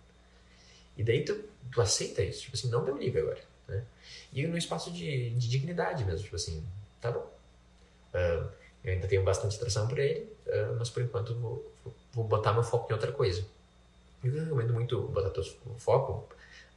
E 0.98 1.04
daí 1.04 1.24
tu, 1.24 1.34
tu 1.72 1.80
aceita 1.80 2.22
isso, 2.22 2.42
tipo 2.42 2.58
assim, 2.58 2.68
não 2.68 2.84
deu 2.84 2.98
liga 2.98 3.22
agora, 3.22 3.42
né? 3.70 3.86
E 4.34 4.46
no 4.46 4.58
espaço 4.58 4.92
de, 4.92 5.30
de 5.30 5.48
dignidade 5.48 6.04
mesmo, 6.04 6.24
tipo 6.24 6.36
assim, 6.36 6.62
tá 7.00 7.10
bom. 7.10 7.34
Uh, 8.14 8.65
eu 8.86 8.94
ainda 8.94 9.08
tenho 9.08 9.24
bastante 9.24 9.56
atração 9.56 9.88
por 9.88 9.98
ele, 9.98 10.32
uh, 10.46 10.76
mas 10.78 10.90
por 10.90 11.02
enquanto 11.02 11.34
vou, 11.36 11.74
vou 12.14 12.24
botar 12.24 12.54
meu 12.54 12.64
foco 12.64 12.92
em 12.92 12.94
outra 12.94 13.12
coisa. 13.12 13.44
E 14.24 14.28
eu 14.28 14.44
recomendo 14.44 14.74
muito 14.74 15.02
botar 15.08 15.32
teu 15.32 15.44
foco, 15.78 16.30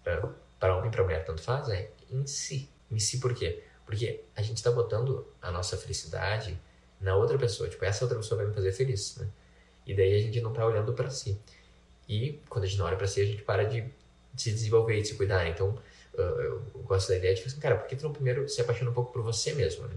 uh, 0.07 0.33
para 0.59 0.75
homem 0.75 0.89
e 0.89 0.91
para 0.91 1.05
mulher, 1.05 1.25
tanto 1.25 1.43
faz, 1.43 1.69
é 1.69 1.91
em 2.11 2.27
si. 2.27 2.69
Em 2.91 2.99
si 2.99 3.19
por 3.21 3.35
quê? 3.35 3.63
Porque 3.85 4.25
a 4.35 4.43
gente 4.43 4.57
está 4.57 4.71
botando 4.71 5.27
a 5.41 5.51
nossa 5.51 5.77
felicidade 5.77 6.59
na 7.01 7.15
outra 7.15 7.39
pessoa. 7.39 7.69
Tipo, 7.69 7.85
essa 7.85 8.05
outra 8.05 8.19
pessoa 8.19 8.39
vai 8.39 8.47
me 8.47 8.55
fazer 8.55 8.73
feliz, 8.73 9.17
né? 9.17 9.29
E 9.87 9.95
daí 9.95 10.15
a 10.15 10.19
gente 10.19 10.41
não 10.41 10.51
está 10.51 10.67
olhando 10.67 10.93
para 10.95 11.11
si. 11.11 11.39
E 12.09 12.41
quando 12.49 12.65
a 12.65 12.67
gente 12.67 12.79
não 12.79 12.87
olha 12.87 12.97
para 12.97 13.07
si, 13.07 13.21
a 13.21 13.25
gente 13.25 13.43
para 13.43 13.65
de 13.65 13.89
se 14.37 14.51
desenvolver, 14.51 15.01
de 15.01 15.09
se 15.09 15.15
cuidar. 15.15 15.47
Então, 15.49 15.79
eu 16.15 16.61
gosto 16.85 17.09
da 17.09 17.17
ideia 17.17 17.35
de, 17.35 17.43
assim, 17.43 17.61
cara, 17.61 17.77
por 17.77 17.87
que 17.87 17.97
tu 17.97 18.05
não 18.05 18.13
primeiro 18.13 18.49
se 18.49 18.61
apaixona 18.61 18.91
um 18.91 18.95
pouco 18.95 19.13
por 19.13 19.23
você 19.23 19.53
mesmo, 19.53 19.87
né? 19.87 19.97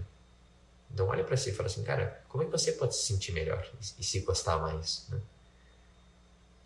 Então 0.92 1.06
olha 1.08 1.24
para 1.24 1.36
si 1.36 1.50
e 1.50 1.52
fala 1.52 1.68
assim, 1.68 1.82
cara, 1.82 2.22
como 2.28 2.42
é 2.42 2.46
que 2.46 2.52
você 2.52 2.72
pode 2.72 2.94
se 2.94 3.06
sentir 3.06 3.32
melhor 3.32 3.66
e, 3.98 4.04
se 4.04 4.20
gostar 4.20 4.58
mais, 4.58 5.06
né? 5.08 5.20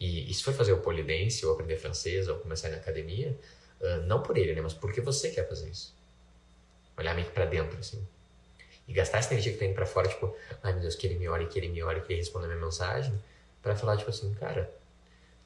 E, 0.01 0.31
e 0.31 0.35
se 0.35 0.43
for 0.43 0.53
fazer 0.53 0.73
o 0.73 0.81
polidense, 0.81 1.47
ou 1.47 1.53
aprender 1.53 1.77
francês, 1.77 2.29
ou 2.29 2.39
começar 2.39 2.69
na 2.69 2.77
academia, 2.77 3.39
uh, 3.81 4.03
não 4.03 4.23
por 4.23 4.37
ele, 4.37 4.55
né? 4.55 4.61
Mas 4.61 4.75
porque 4.75 5.01
você 5.01 5.31
quer 5.31 5.49
fazer 5.49 5.69
isso. 5.69 5.95
Olhar 6.99 7.15
meio 7.15 7.27
que 7.27 7.33
pra 7.33 7.47
dentro, 7.47 7.79
assim. 7.79 8.05
E 8.87 8.93
gastar 8.93 9.19
essa 9.19 9.33
energia 9.33 9.53
que 9.53 9.59
tá 9.59 9.65
indo 9.65 9.75
pra 9.75 9.87
fora, 9.87 10.09
tipo, 10.09 10.35
ai 10.63 10.73
meu 10.73 10.83
Deus, 10.83 10.95
que 10.95 11.07
ele 11.07 11.19
me 11.19 11.29
olhe, 11.29 11.47
que 11.47 11.59
ele 11.59 11.69
me 11.69 11.83
olhe, 11.83 12.01
que 12.01 12.13
ele 12.13 12.21
responda 12.21 12.45
a 12.45 12.49
minha 12.49 12.61
mensagem, 12.61 13.13
para 13.63 13.75
falar, 13.75 13.97
tipo 13.97 14.11
assim, 14.11 14.33
cara, 14.35 14.71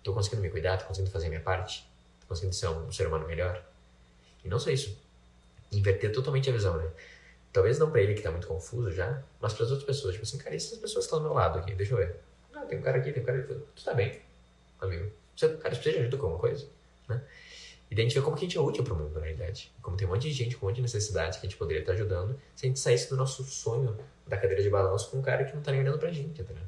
tô 0.03 0.13
conseguindo 0.13 0.43
me 0.43 0.51
cuidar, 0.51 0.79
tô 0.79 0.87
conseguindo 0.87 1.13
fazer 1.13 1.27
a 1.27 1.29
minha 1.31 1.41
parte, 1.41 1.87
tô 2.21 2.27
conseguindo 2.27 2.55
ser 2.55 2.69
um, 2.69 2.87
um 2.87 2.93
ser 2.93 3.07
humano 3.07 3.27
melhor. 3.27 3.63
E 4.45 4.49
não 4.49 4.59
só 4.59 4.71
isso, 4.71 4.97
inverter 5.71 6.13
totalmente 6.13 6.51
a 6.51 6.53
visão, 6.53 6.77
né? 6.77 6.91
Talvez 7.53 7.79
não 7.79 7.91
para 7.91 8.01
ele 8.01 8.15
que 8.15 8.23
tá 8.23 8.31
muito 8.31 8.47
confuso 8.47 8.93
já, 8.93 9.23
mas 9.41 9.53
para 9.53 9.65
as 9.65 9.71
outras 9.71 9.87
pessoas. 9.87 10.15
Tipo 10.15 10.25
assim, 10.25 10.39
cara, 10.39 10.55
essas 10.55 10.79
pessoas 10.79 11.05
que 11.05 11.07
estão 11.07 11.19
do 11.19 11.25
meu 11.25 11.35
lado 11.35 11.59
aqui, 11.59 11.75
deixa 11.75 11.95
eu 11.95 11.99
ver. 11.99 12.17
Ah, 12.55 12.61
tem 12.61 12.79
um 12.79 12.83
cara 12.83 12.99
aqui, 12.99 13.13
tem 13.13 13.23
um 13.23 13.27
cara 13.27 13.39
aqui. 13.39 13.55
Tu 13.75 13.85
tá 13.85 13.95
bem, 13.95 14.21
amigo. 14.81 15.11
Você, 15.37 15.49
cara, 15.49 15.75
você 15.75 15.81
precisa 15.81 15.93
de 15.93 15.99
ajuda 16.01 16.17
com 16.17 16.27
alguma 16.27 16.41
coisa, 16.41 16.67
né? 17.09 17.23
E 17.91 17.95
daí 17.95 18.05
a 18.05 18.09
gente 18.09 18.17
vê 18.17 18.25
como 18.25 18.37
que 18.37 18.45
a 18.45 18.49
gente 18.49 18.57
é 18.57 18.61
útil 18.61 18.85
pro 18.85 18.95
mundo, 18.95 19.13
na 19.15 19.21
realidade. 19.21 19.73
Como 19.83 19.97
tem 19.97 20.07
um 20.07 20.11
monte 20.11 20.23
de 20.23 20.33
gente 20.33 20.57
com 20.57 20.67
um 20.67 20.69
monte 20.69 20.77
de 20.77 20.83
necessidade 20.83 21.41
que 21.41 21.47
a 21.47 21.49
gente 21.49 21.59
poderia 21.59 21.81
estar 21.81 21.93
ajudando 21.93 22.41
se 22.55 22.67
a 22.67 22.69
gente 22.69 22.79
saísse 22.79 23.11
do 23.11 23.17
nosso 23.17 23.43
sonho 23.43 23.99
da 24.27 24.37
cadeira 24.37 24.63
de 24.63 24.71
balanço 24.71 25.11
com 25.11 25.19
um 25.19 25.23
cara 25.23 25.45
que 25.45 25.55
não 25.55 25.63
tá 25.63 25.73
nem 25.73 25.81
olhando 25.81 25.99
pra 25.99 26.13
gente, 26.13 26.41
entendeu? 26.41 26.65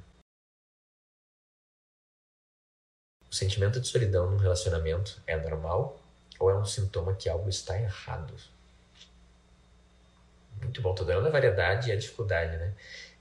O 3.31 3.35
sentimento 3.35 3.81
de 3.81 3.87
solidão 3.87 4.29
num 4.31 4.37
relacionamento 4.37 5.23
é 5.27 5.37
normal 5.37 6.01
ou 6.41 6.51
é 6.51 6.55
um 6.55 6.65
sintoma 6.65 7.15
que 7.15 7.29
algo 7.29 7.49
está 7.49 7.81
errado? 7.81 8.35
Muito 10.63 10.81
bom, 10.81 10.95
tô 10.95 11.05
dando 11.05 11.27
a 11.27 11.31
variedade 11.31 11.91
e 11.91 11.93
a 11.93 11.97
dificuldade, 11.97 12.57
né? 12.57 12.73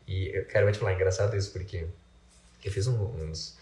E 0.07 0.29
eu 0.35 0.45
quero 0.45 0.71
te 0.71 0.77
falar, 0.77 0.91
é 0.91 0.95
engraçado 0.95 1.35
isso, 1.35 1.51
porque 1.51 1.87
eu 2.63 2.71
fiz 2.71 2.87
um, 2.87 3.01
uns. 3.23 3.57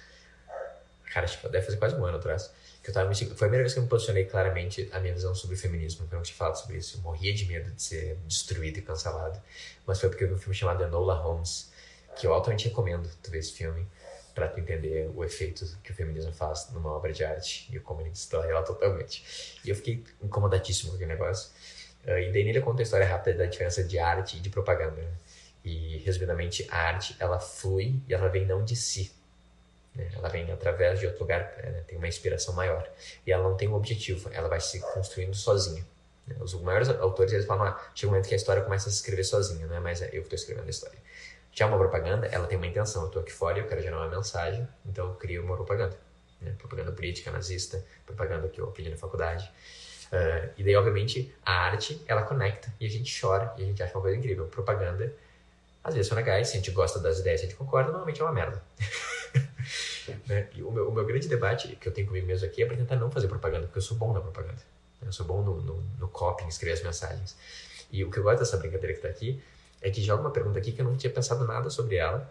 Cara, 1.14 1.26
tipo, 1.26 1.48
deve 1.50 1.66
fazer 1.66 1.78
quase 1.78 1.96
um 1.96 2.06
ano 2.06 2.18
atrás. 2.18 2.52
Que 2.84 2.90
eu 2.90 2.94
tava 2.94 3.10
me... 3.10 3.16
Foi 3.16 3.26
a 3.26 3.36
primeira 3.36 3.64
vez 3.64 3.74
que 3.74 3.80
eu 3.80 3.84
me 3.84 3.90
posicionei 3.90 4.26
claramente 4.26 4.90
a 4.94 5.00
minha 5.00 5.14
visão 5.14 5.34
sobre 5.36 5.56
o 5.56 5.60
feminismo. 5.60 6.08
Eu 6.10 6.16
não 6.16 6.24
tinha 6.24 6.36
falado 6.36 6.56
sobre 6.56 6.78
isso. 6.78 6.98
Eu 6.98 7.02
morria 7.02 7.34
de 7.34 7.46
medo 7.46 7.72
de 7.72 7.82
ser 7.82 8.18
destruído 8.26 8.78
e 8.78 8.82
cancelado. 8.82 9.42
Mas 9.86 10.00
foi 10.00 10.10
porque 10.10 10.24
eu 10.24 10.30
vi 10.30 10.34
um 10.36 10.38
filme 10.38 10.56
chamado 10.56 10.84
Enola 10.84 11.16
Holmes, 11.16 11.72
que 12.16 12.28
eu 12.28 12.34
altamente 12.34 12.68
recomendo 12.68 13.10
tu 13.22 13.32
ver 13.32 13.40
esse 13.40 13.54
filme 13.54 13.86
para 14.34 14.48
tu 14.48 14.60
entender 14.60 15.10
o 15.14 15.24
efeito 15.26 15.66
que 15.84 15.92
o 15.92 15.96
feminismo 15.96 16.32
faz 16.32 16.70
numa 16.72 16.92
obra 16.92 17.12
de 17.12 17.24
arte 17.24 17.68
e 17.74 17.80
como 17.80 18.02
ele 18.02 18.12
destrói 18.12 18.50
ela 18.50 18.64
totalmente. 18.64 19.58
E 19.66 19.70
eu 19.70 19.76
fiquei 19.76 20.04
incomodadíssimo 20.22 20.92
com 20.92 20.96
aquele 20.96 21.12
negócio. 21.12 21.50
Uh, 22.10 22.18
e 22.18 22.32
daí 22.32 22.44
nele 22.44 22.60
conta 22.60 22.82
a 22.82 22.84
história 22.84 23.06
rápida 23.06 23.38
da 23.38 23.46
diferença 23.46 23.84
de 23.84 24.00
arte 24.00 24.38
e 24.38 24.40
de 24.40 24.50
propaganda. 24.50 25.00
E, 25.64 25.98
resumidamente, 25.98 26.68
a 26.72 26.78
arte, 26.78 27.16
ela 27.20 27.40
flui 27.40 28.02
e 28.08 28.14
ela 28.14 28.28
vem 28.30 28.46
não 28.46 28.64
de 28.64 28.76
si. 28.76 29.12
Né? 29.94 30.10
Ela 30.16 30.28
vem 30.28 30.52
através 30.52 31.00
de 31.00 31.06
outro 31.06 31.22
lugar, 31.22 31.54
né? 31.58 31.84
tem 31.88 31.98
uma 31.98 32.08
inspiração 32.08 32.56
maior. 32.56 32.90
E 33.28 33.32
ela 33.32 33.44
não 33.44 33.56
tem 33.56 33.68
um 33.68 33.76
objetivo, 33.76 34.30
ela 34.34 34.48
vai 34.48 34.60
se 34.60 34.80
construindo 34.80 35.36
sozinha. 35.36 35.86
Né? 36.26 36.36
Os 36.40 36.54
maiores 36.56 36.90
autores, 36.90 37.34
eles 37.34 37.46
falam, 37.46 37.66
ah, 37.68 37.92
chega 37.94 38.08
um 38.08 38.12
momento 38.14 38.28
que 38.28 38.34
a 38.34 38.38
história 38.38 38.64
começa 38.64 38.90
a 38.90 38.92
se 38.92 38.98
escrever 38.98 39.24
sozinha, 39.24 39.68
não 39.68 39.76
é 39.76 39.80
mais 39.80 40.02
eu 40.02 40.10
que 40.10 40.18
estou 40.18 40.36
escrevendo 40.36 40.68
a 40.68 40.70
história. 40.72 40.98
Já 41.52 41.68
uma 41.68 41.78
propaganda, 41.78 42.28
ela 42.28 42.48
tem 42.48 42.58
uma 42.58 42.68
intenção. 42.68 43.02
Eu 43.02 43.08
estou 43.08 43.22
aqui 43.22 43.34
fora 43.34 43.58
e 43.58 43.62
eu 43.62 43.68
quero 43.68 43.82
gerar 43.82 43.98
uma 43.98 44.08
mensagem, 44.08 44.68
então 44.86 45.10
eu 45.10 45.16
crio 45.16 45.44
uma 45.44 45.56
propaganda. 45.56 45.98
Né? 46.42 46.56
Propaganda 46.58 46.92
política, 46.92 47.32
nazista, 47.32 47.84
propaganda 48.06 48.48
que 48.48 48.62
eu 48.62 48.66
aprendi 48.66 48.90
na 48.90 48.98
faculdade. 48.98 49.52
Uh, 50.12 50.50
e 50.58 50.64
daí, 50.64 50.76
obviamente, 50.76 51.34
a 51.46 51.52
arte, 51.52 52.02
ela 52.08 52.24
conecta 52.24 52.74
e 52.80 52.86
a 52.86 52.90
gente 52.90 53.20
chora 53.20 53.54
e 53.58 53.64
a 53.64 53.66
gente 53.66 53.82
acha 53.82 53.94
uma 53.96 54.02
coisa 54.02 54.18
incrível. 54.18 54.46
Propaganda, 54.48 55.14
às 55.84 55.94
vezes 55.94 56.08
são 56.08 56.18
legais, 56.18 56.48
se 56.48 56.56
a 56.56 56.58
gente 56.58 56.72
gosta 56.72 57.00
das 57.00 57.20
ideias, 57.20 57.40
se 57.40 57.46
a 57.46 57.50
gente 57.50 57.58
concorda, 57.58 57.90
normalmente 57.90 58.20
é 58.22 58.24
uma 58.24 58.34
merda. 58.34 58.62
né? 60.28 60.48
O 60.58 60.72
meu, 60.72 60.90
o 60.90 60.92
meu 60.92 61.06
grande 61.06 61.28
debate 61.28 61.76
que 61.76 61.88
eu 61.88 61.94
tenho 61.94 62.08
comigo 62.08 62.26
mesmo 62.26 62.48
aqui 62.48 62.64
é 62.64 62.66
para 62.66 62.76
tentar 62.76 62.96
não 62.96 63.12
fazer 63.12 63.28
propaganda, 63.28 63.68
porque 63.68 63.78
eu 63.78 63.84
sou 63.84 63.98
bom 63.98 64.12
na 64.12 64.20
propaganda. 64.20 64.62
Eu 65.02 65.14
sou 65.14 65.26
bom 65.26 65.42
no, 65.42 65.62
no, 65.62 65.84
no 66.00 66.08
copy, 66.10 66.44
em 66.44 66.48
escrever 66.48 66.74
as 66.74 66.84
mensagens. 66.84 67.36
E 67.92 68.04
o 68.04 68.12
que 68.12 68.18
eu 68.18 68.24
gosto 68.24 68.40
dessa 68.40 68.58
brincadeira 68.58 68.94
que 68.94 69.02
tá 69.02 69.08
aqui 69.08 69.42
é 69.82 69.90
que 69.90 70.02
joga 70.02 70.22
uma 70.22 70.32
pergunta 70.32 70.60
aqui 70.60 70.72
que 70.72 70.82
eu 70.82 70.86
não 70.86 70.98
tinha 70.98 71.12
pensado 71.12 71.46
nada 71.46 71.70
sobre 71.70 71.96
ela. 71.96 72.30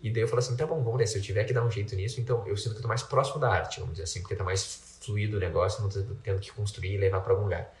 E 0.00 0.10
daí 0.10 0.22
eu 0.22 0.28
falo 0.28 0.38
assim, 0.38 0.56
tá 0.56 0.64
bom, 0.64 0.82
vamos 0.82 0.98
ver, 0.98 1.06
se 1.06 1.18
eu 1.18 1.22
tiver 1.22 1.44
que 1.44 1.52
dar 1.52 1.64
um 1.64 1.70
jeito 1.70 1.94
nisso, 1.96 2.20
então 2.20 2.46
eu 2.46 2.56
sinto 2.56 2.72
que 2.72 2.78
eu 2.78 2.82
tô 2.82 2.88
mais 2.88 3.02
próximo 3.02 3.40
da 3.40 3.50
arte, 3.50 3.80
vamos 3.80 3.94
dizer 3.94 4.04
assim, 4.04 4.20
porque 4.20 4.36
tá 4.36 4.44
mais 4.44 4.87
fluido 5.08 5.38
o 5.38 5.40
negócio, 5.40 5.82
não 5.82 5.88
tendo 6.22 6.38
que 6.38 6.52
construir 6.52 6.94
e 6.94 6.98
levar 6.98 7.20
para 7.20 7.32
algum 7.32 7.44
lugar. 7.44 7.74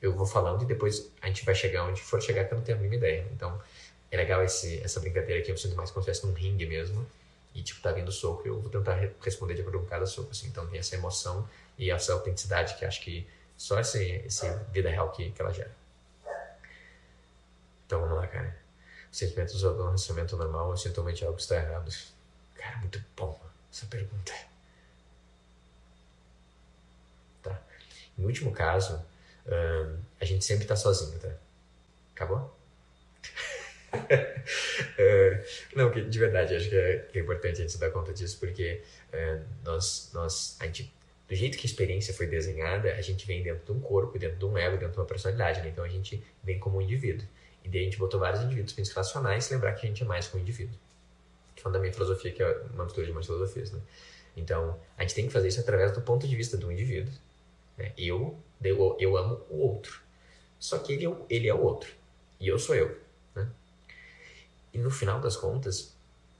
Eu 0.00 0.12
vou 0.12 0.26
falando 0.26 0.62
e 0.64 0.66
depois 0.66 1.08
a 1.20 1.28
gente 1.28 1.44
vai 1.44 1.54
chegar 1.54 1.84
onde 1.84 2.02
for 2.02 2.20
chegar 2.20 2.44
que 2.44 2.52
eu 2.52 2.58
não 2.58 2.64
tenho 2.64 2.76
a 2.76 2.80
mínima 2.80 2.96
ideia. 2.96 3.26
Então, 3.32 3.60
é 4.10 4.16
legal 4.16 4.42
esse, 4.42 4.82
essa 4.82 4.98
brincadeira 4.98 5.40
aqui, 5.40 5.52
eu 5.52 5.56
sinto 5.56 5.76
mais 5.76 5.90
fosse 5.90 6.26
num 6.26 6.32
ringue 6.32 6.66
mesmo. 6.66 7.06
E, 7.54 7.62
tipo, 7.62 7.80
tá 7.80 7.92
vindo 7.92 8.10
soco 8.10 8.46
eu 8.48 8.60
vou 8.60 8.70
tentar 8.70 8.98
responder 9.20 9.54
de 9.54 9.60
acordo 9.60 9.78
com 9.78 9.86
cada 9.86 10.06
soco, 10.06 10.30
assim. 10.32 10.48
Então, 10.48 10.66
tem 10.66 10.80
essa 10.80 10.96
emoção 10.96 11.48
e 11.78 11.90
essa 11.90 12.12
autenticidade 12.12 12.74
que 12.76 12.84
acho 12.84 13.00
que 13.00 13.28
só 13.56 13.78
esse, 13.78 14.02
esse 14.26 14.50
vida 14.72 14.90
real 14.90 15.12
que, 15.12 15.30
que 15.30 15.40
ela 15.40 15.52
gera. 15.52 15.70
Então, 17.86 18.00
vamos 18.00 18.16
lá, 18.16 18.26
cara. 18.26 18.56
Sentimentos 19.12 19.60
do 19.60 19.84
relacionamento 19.84 20.36
normal 20.36 20.70
ou 20.70 20.76
sintoma 20.76 21.12
de 21.12 21.24
algo 21.24 21.38
está 21.38 21.56
errado? 21.56 21.92
Cara, 22.56 22.78
muito 22.78 23.04
bom 23.16 23.38
essa 23.70 23.86
pergunta. 23.86 24.51
No 28.16 28.26
último 28.26 28.52
caso, 28.52 29.04
a 30.20 30.24
gente 30.24 30.44
sempre 30.44 30.64
está 30.64 30.76
sozinho, 30.76 31.18
tá? 31.18 31.30
Acabou? 32.14 32.56
uh, 33.92 35.44
não, 35.76 35.90
de 35.90 36.18
verdade, 36.18 36.54
acho 36.54 36.68
que 36.68 36.76
é, 36.76 36.98
que 37.10 37.18
é, 37.18 37.22
importante 37.22 37.58
a 37.58 37.60
gente 37.62 37.72
se 37.72 37.78
dar 37.78 37.90
conta 37.90 38.12
disso, 38.12 38.38
porque 38.38 38.80
uh, 39.12 39.42
nós, 39.64 40.10
nós, 40.14 40.56
a 40.60 40.66
gente, 40.66 40.92
do 41.28 41.34
jeito 41.34 41.58
que 41.58 41.66
a 41.66 41.70
experiência 41.70 42.14
foi 42.14 42.26
desenhada, 42.26 42.94
a 42.94 43.02
gente 43.02 43.26
vem 43.26 43.42
dentro 43.42 43.64
de 43.64 43.72
um 43.72 43.80
corpo, 43.80 44.18
dentro 44.18 44.38
de 44.38 44.44
um 44.44 44.56
ego, 44.56 44.76
dentro 44.76 44.94
de 44.94 44.98
uma 44.98 45.06
personalidade, 45.06 45.60
né? 45.60 45.68
Então 45.68 45.84
a 45.84 45.88
gente 45.88 46.22
vem 46.42 46.58
como 46.58 46.78
um 46.78 46.82
indivíduo. 46.82 47.26
E 47.64 47.68
daí 47.68 47.82
a 47.82 47.84
gente 47.84 47.98
botou 47.98 48.18
vários 48.18 48.42
indivíduos 48.42 48.72
para 48.72 48.84
relacionar 48.84 49.36
e 49.36 49.52
lembrar 49.52 49.72
que 49.72 49.86
a 49.86 49.88
gente 49.88 50.02
é 50.02 50.06
mais 50.06 50.26
que 50.26 50.36
um 50.36 50.40
indivíduo. 50.40 50.76
Falando 51.56 51.74
da 51.74 51.80
minha 51.80 51.92
filosofia, 51.92 52.32
que 52.32 52.42
é 52.42 52.62
uma 52.72 52.84
mistura 52.84 53.06
de 53.06 53.12
muitas 53.12 53.26
filosofias, 53.26 53.70
né? 53.70 53.80
Então, 54.36 54.80
a 54.96 55.02
gente 55.02 55.14
tem 55.14 55.26
que 55.26 55.32
fazer 55.32 55.48
isso 55.48 55.60
através 55.60 55.92
do 55.92 56.00
ponto 56.00 56.26
de 56.26 56.34
vista 56.34 56.56
do 56.56 56.72
indivíduo, 56.72 57.12
né? 57.82 57.92
Eu, 57.98 58.38
eu, 58.62 58.96
eu 58.98 59.16
amo 59.16 59.40
o 59.50 59.58
outro. 59.58 60.00
Só 60.58 60.78
que 60.78 60.92
ele, 60.92 61.06
é 61.06 61.16
ele 61.28 61.48
é 61.48 61.54
o 61.54 61.60
outro. 61.60 61.92
E 62.38 62.46
eu 62.46 62.58
sou 62.58 62.74
eu. 62.74 62.96
Né? 63.34 63.48
E 64.72 64.78
no 64.78 64.90
final 64.90 65.20
das 65.20 65.36
contas, 65.36 65.94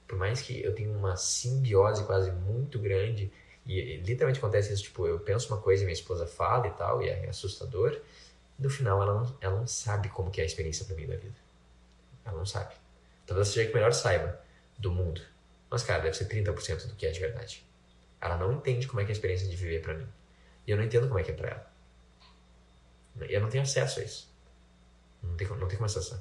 por 0.07 0.17
mais 0.17 0.41
que 0.41 0.63
eu 0.63 0.73
tenha 0.73 0.89
uma 0.89 1.17
simbiose 1.17 2.05
quase 2.05 2.31
muito 2.31 2.79
grande, 2.79 3.31
e 3.65 3.97
literalmente 3.97 4.39
acontece 4.39 4.73
isso, 4.73 4.83
tipo, 4.83 5.05
eu 5.05 5.19
penso 5.19 5.53
uma 5.53 5.61
coisa 5.61 5.83
e 5.83 5.85
minha 5.85 5.93
esposa 5.93 6.25
fala 6.25 6.67
e 6.67 6.71
tal, 6.71 7.01
e 7.03 7.09
é 7.09 7.27
assustador, 7.27 7.99
no 8.57 8.69
final 8.69 9.01
ela 9.01 9.13
não, 9.13 9.37
ela 9.41 9.55
não 9.57 9.67
sabe 9.67 10.09
como 10.09 10.31
que 10.31 10.39
é 10.39 10.43
a 10.43 10.47
experiência 10.47 10.85
para 10.85 10.95
mim 10.95 11.05
da 11.05 11.15
vida. 11.15 11.35
Ela 12.25 12.37
não 12.37 12.45
sabe. 12.45 12.73
Talvez 13.25 13.49
seja 13.49 13.67
que 13.67 13.73
melhor 13.73 13.91
saiba 13.93 14.39
do 14.77 14.91
mundo. 14.91 15.21
Mas, 15.69 15.83
cara, 15.83 16.03
deve 16.03 16.15
ser 16.15 16.27
30% 16.27 16.87
do 16.87 16.95
que 16.95 17.05
é 17.05 17.11
de 17.11 17.19
verdade. 17.19 17.65
Ela 18.21 18.37
não 18.37 18.53
entende 18.53 18.87
como 18.87 19.01
é 19.01 19.03
que 19.03 19.11
é 19.11 19.13
a 19.13 19.17
experiência 19.17 19.47
de 19.47 19.55
viver 19.55 19.81
para 19.81 19.95
mim. 19.95 20.07
E 20.65 20.71
eu 20.71 20.77
não 20.77 20.83
entendo 20.83 21.07
como 21.07 21.19
é 21.19 21.23
que 21.23 21.31
é 21.31 21.33
pra 21.33 21.49
ela. 21.49 21.73
Eu 23.29 23.41
não 23.41 23.49
tenho 23.49 23.63
acesso 23.63 23.99
a 23.99 24.03
isso. 24.03 24.27
Não 25.21 25.35
tem, 25.35 25.47
não 25.47 25.67
tem 25.67 25.77
como 25.77 25.85
acessar. 25.85 26.19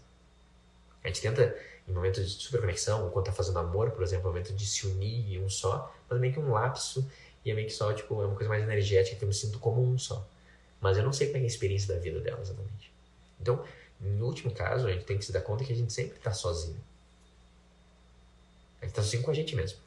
A 1.03 1.09
gente 1.09 1.21
tenta, 1.21 1.57
em 1.89 1.93
momentos 1.93 2.37
de 2.37 2.45
superconexão, 2.45 3.11
quando 3.11 3.27
tá 3.27 3.33
fazendo 3.33 3.59
amor, 3.59 3.91
por 3.91 4.03
exemplo, 4.03 4.29
momento 4.29 4.53
de 4.53 4.67
se 4.67 4.87
unir 4.87 5.35
em 5.35 5.43
um 5.43 5.49
só, 5.49 5.93
mas 6.09 6.21
meio 6.21 6.33
que 6.33 6.39
um 6.39 6.53
lapso 6.53 7.09
e 7.45 7.51
é 7.51 7.55
meio 7.55 7.67
que 7.67 7.73
só, 7.73 7.93
tipo, 7.93 8.23
é 8.23 8.27
uma 8.27 8.37
coisa 8.37 8.49
mais 8.49 8.63
energética 8.63 9.17
que 9.17 9.25
eu 9.25 9.29
me 9.29 9.35
sinto 9.35 9.59
como 9.59 9.83
um 9.83 9.99
só. 9.99 10.27
Mas 10.81 10.97
eu 10.97 11.05
não 11.05 11.13
sei 11.13 11.29
como 11.29 11.39
é 11.39 11.43
a 11.43 11.47
experiência 11.47 11.95
da 11.95 12.01
vida 12.01 12.21
dela 12.21 12.41
exatamente. 12.41 12.93
Então, 13.41 13.65
no 14.01 14.27
último 14.27 14.53
caso, 14.53 14.87
a 14.87 14.93
gente 14.93 15.05
tem 15.05 15.19
que 15.19 15.25
se 15.25 15.33
dar 15.33 15.41
conta 15.41 15.65
que 15.65 15.73
a 15.73 15.77
gente 15.77 15.93
sempre 15.93 16.19
tá 16.19 16.33
sozinho. 16.33 16.81
A 18.81 18.85
gente 18.85 18.95
tá 18.95 19.03
sozinho 19.03 19.23
com 19.23 19.31
a 19.31 19.35
gente 19.35 19.55
mesmo. 19.57 19.79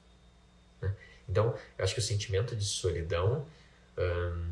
Né? 0.82 0.94
Então, 1.28 1.58
eu 1.78 1.84
acho 1.84 1.94
que 1.94 2.00
o 2.00 2.04
sentimento 2.04 2.56
de 2.56 2.66
solidão, 2.66 3.46
hum, 3.98 4.52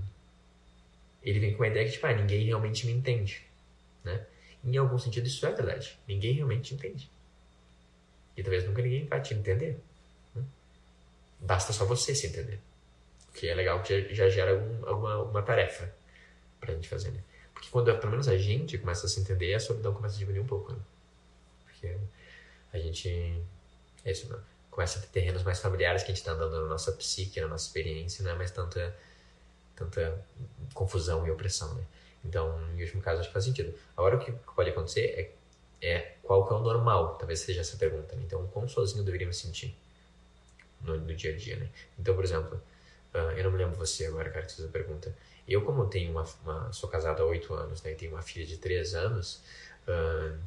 ele 1.23 1.39
vem 1.39 1.55
com 1.55 1.63
a 1.63 1.67
ideia 1.67 1.85
que, 1.85 1.93
tipo, 1.93 2.05
ah, 2.05 2.13
ninguém 2.13 2.45
realmente 2.45 2.85
me 2.85 2.91
entende. 2.91 3.41
Né? 4.03 4.25
Em 4.63 4.77
algum 4.77 4.97
sentido, 4.97 5.27
isso 5.27 5.45
é 5.45 5.51
verdade. 5.51 5.97
Ninguém 6.07 6.33
realmente 6.33 6.69
te 6.69 6.73
entende. 6.75 7.09
E 8.35 8.43
talvez 8.43 8.65
nunca 8.65 8.81
ninguém 8.81 9.05
vai 9.05 9.21
te 9.21 9.33
entender. 9.33 9.79
Né? 10.35 10.43
Basta 11.39 11.71
só 11.71 11.85
você 11.85 12.13
se 12.13 12.27
entender. 12.27 12.59
O 13.29 13.33
que 13.33 13.47
é 13.47 13.55
legal, 13.55 13.81
que 13.81 14.01
já, 14.09 14.13
já 14.13 14.29
gera 14.29 14.51
algum, 14.51 14.87
alguma 14.87 15.23
uma 15.23 15.41
tarefa 15.41 15.93
pra 16.59 16.73
gente 16.73 16.87
fazer, 16.87 17.11
né? 17.11 17.23
Porque 17.53 17.69
quando, 17.69 17.97
pelo 17.97 18.11
menos, 18.11 18.27
a 18.27 18.37
gente 18.37 18.77
começa 18.77 19.05
a 19.05 19.09
se 19.09 19.19
entender, 19.19 19.53
a 19.53 19.59
solidão 19.59 19.93
começa 19.93 20.15
a 20.15 20.19
diminuir 20.19 20.41
um 20.41 20.47
pouco, 20.47 20.73
né? 20.73 20.79
Porque 21.65 21.97
a 22.73 22.79
gente... 22.79 23.41
É 24.05 24.11
isso, 24.11 24.27
né? 24.29 24.37
Começa 24.69 24.99
a 24.99 25.01
ter 25.01 25.07
terrenos 25.07 25.43
mais 25.43 25.59
familiares 25.59 26.03
que 26.03 26.11
a 26.11 26.15
gente 26.15 26.23
tá 26.23 26.31
andando 26.31 26.61
na 26.63 26.67
nossa 26.67 26.91
psique, 26.91 27.39
na 27.39 27.47
nossa 27.47 27.67
experiência, 27.67 28.23
não 28.23 28.31
é 28.31 28.35
mais 28.35 28.51
tanta, 28.51 28.95
tanta 29.75 30.25
confusão 30.73 31.25
e 31.27 31.31
opressão, 31.31 31.73
né? 31.75 31.83
Então, 32.25 32.59
em 32.75 32.81
último 32.81 33.01
caso, 33.01 33.19
acho 33.19 33.29
que 33.29 33.33
faz 33.33 33.45
sentido. 33.45 33.73
Agora, 33.97 34.15
o 34.15 34.19
que 34.19 34.31
pode 34.31 34.69
acontecer 34.69 35.35
é, 35.81 35.85
é 35.85 36.15
qual 36.23 36.47
que 36.47 36.53
é 36.53 36.55
o 36.55 36.59
normal, 36.59 37.15
talvez 37.15 37.39
seja 37.39 37.61
essa 37.61 37.75
pergunta. 37.77 38.15
Né? 38.15 38.23
Então, 38.25 38.47
quão 38.47 38.67
sozinho 38.67 39.03
deveria 39.03 39.27
me 39.27 39.33
sentir 39.33 39.75
no, 40.81 40.97
no, 40.97 41.13
dia 41.13 41.33
a 41.33 41.37
dia, 41.37 41.57
né? 41.57 41.67
Então, 41.99 42.15
por 42.15 42.23
exemplo, 42.23 42.61
uh, 43.13 43.31
eu 43.37 43.43
não 43.43 43.51
me 43.51 43.57
lembro 43.57 43.75
você 43.75 44.05
agora, 44.05 44.29
cara, 44.29 44.45
que 44.45 44.55
fez 44.55 44.67
a 44.67 44.71
pergunta. 44.71 45.13
Eu, 45.47 45.63
como 45.63 45.85
tenho 45.87 46.11
uma, 46.11 46.25
uma, 46.43 46.71
sou 46.71 46.89
casado 46.89 47.21
há 47.21 47.25
oito 47.25 47.53
anos, 47.53 47.81
né, 47.83 47.91
e 47.91 47.95
tenho 47.95 48.13
uma 48.13 48.21
filha 48.21 48.45
de 48.45 48.57
três 48.57 48.95
anos, 48.95 49.41
uh, 49.87 50.37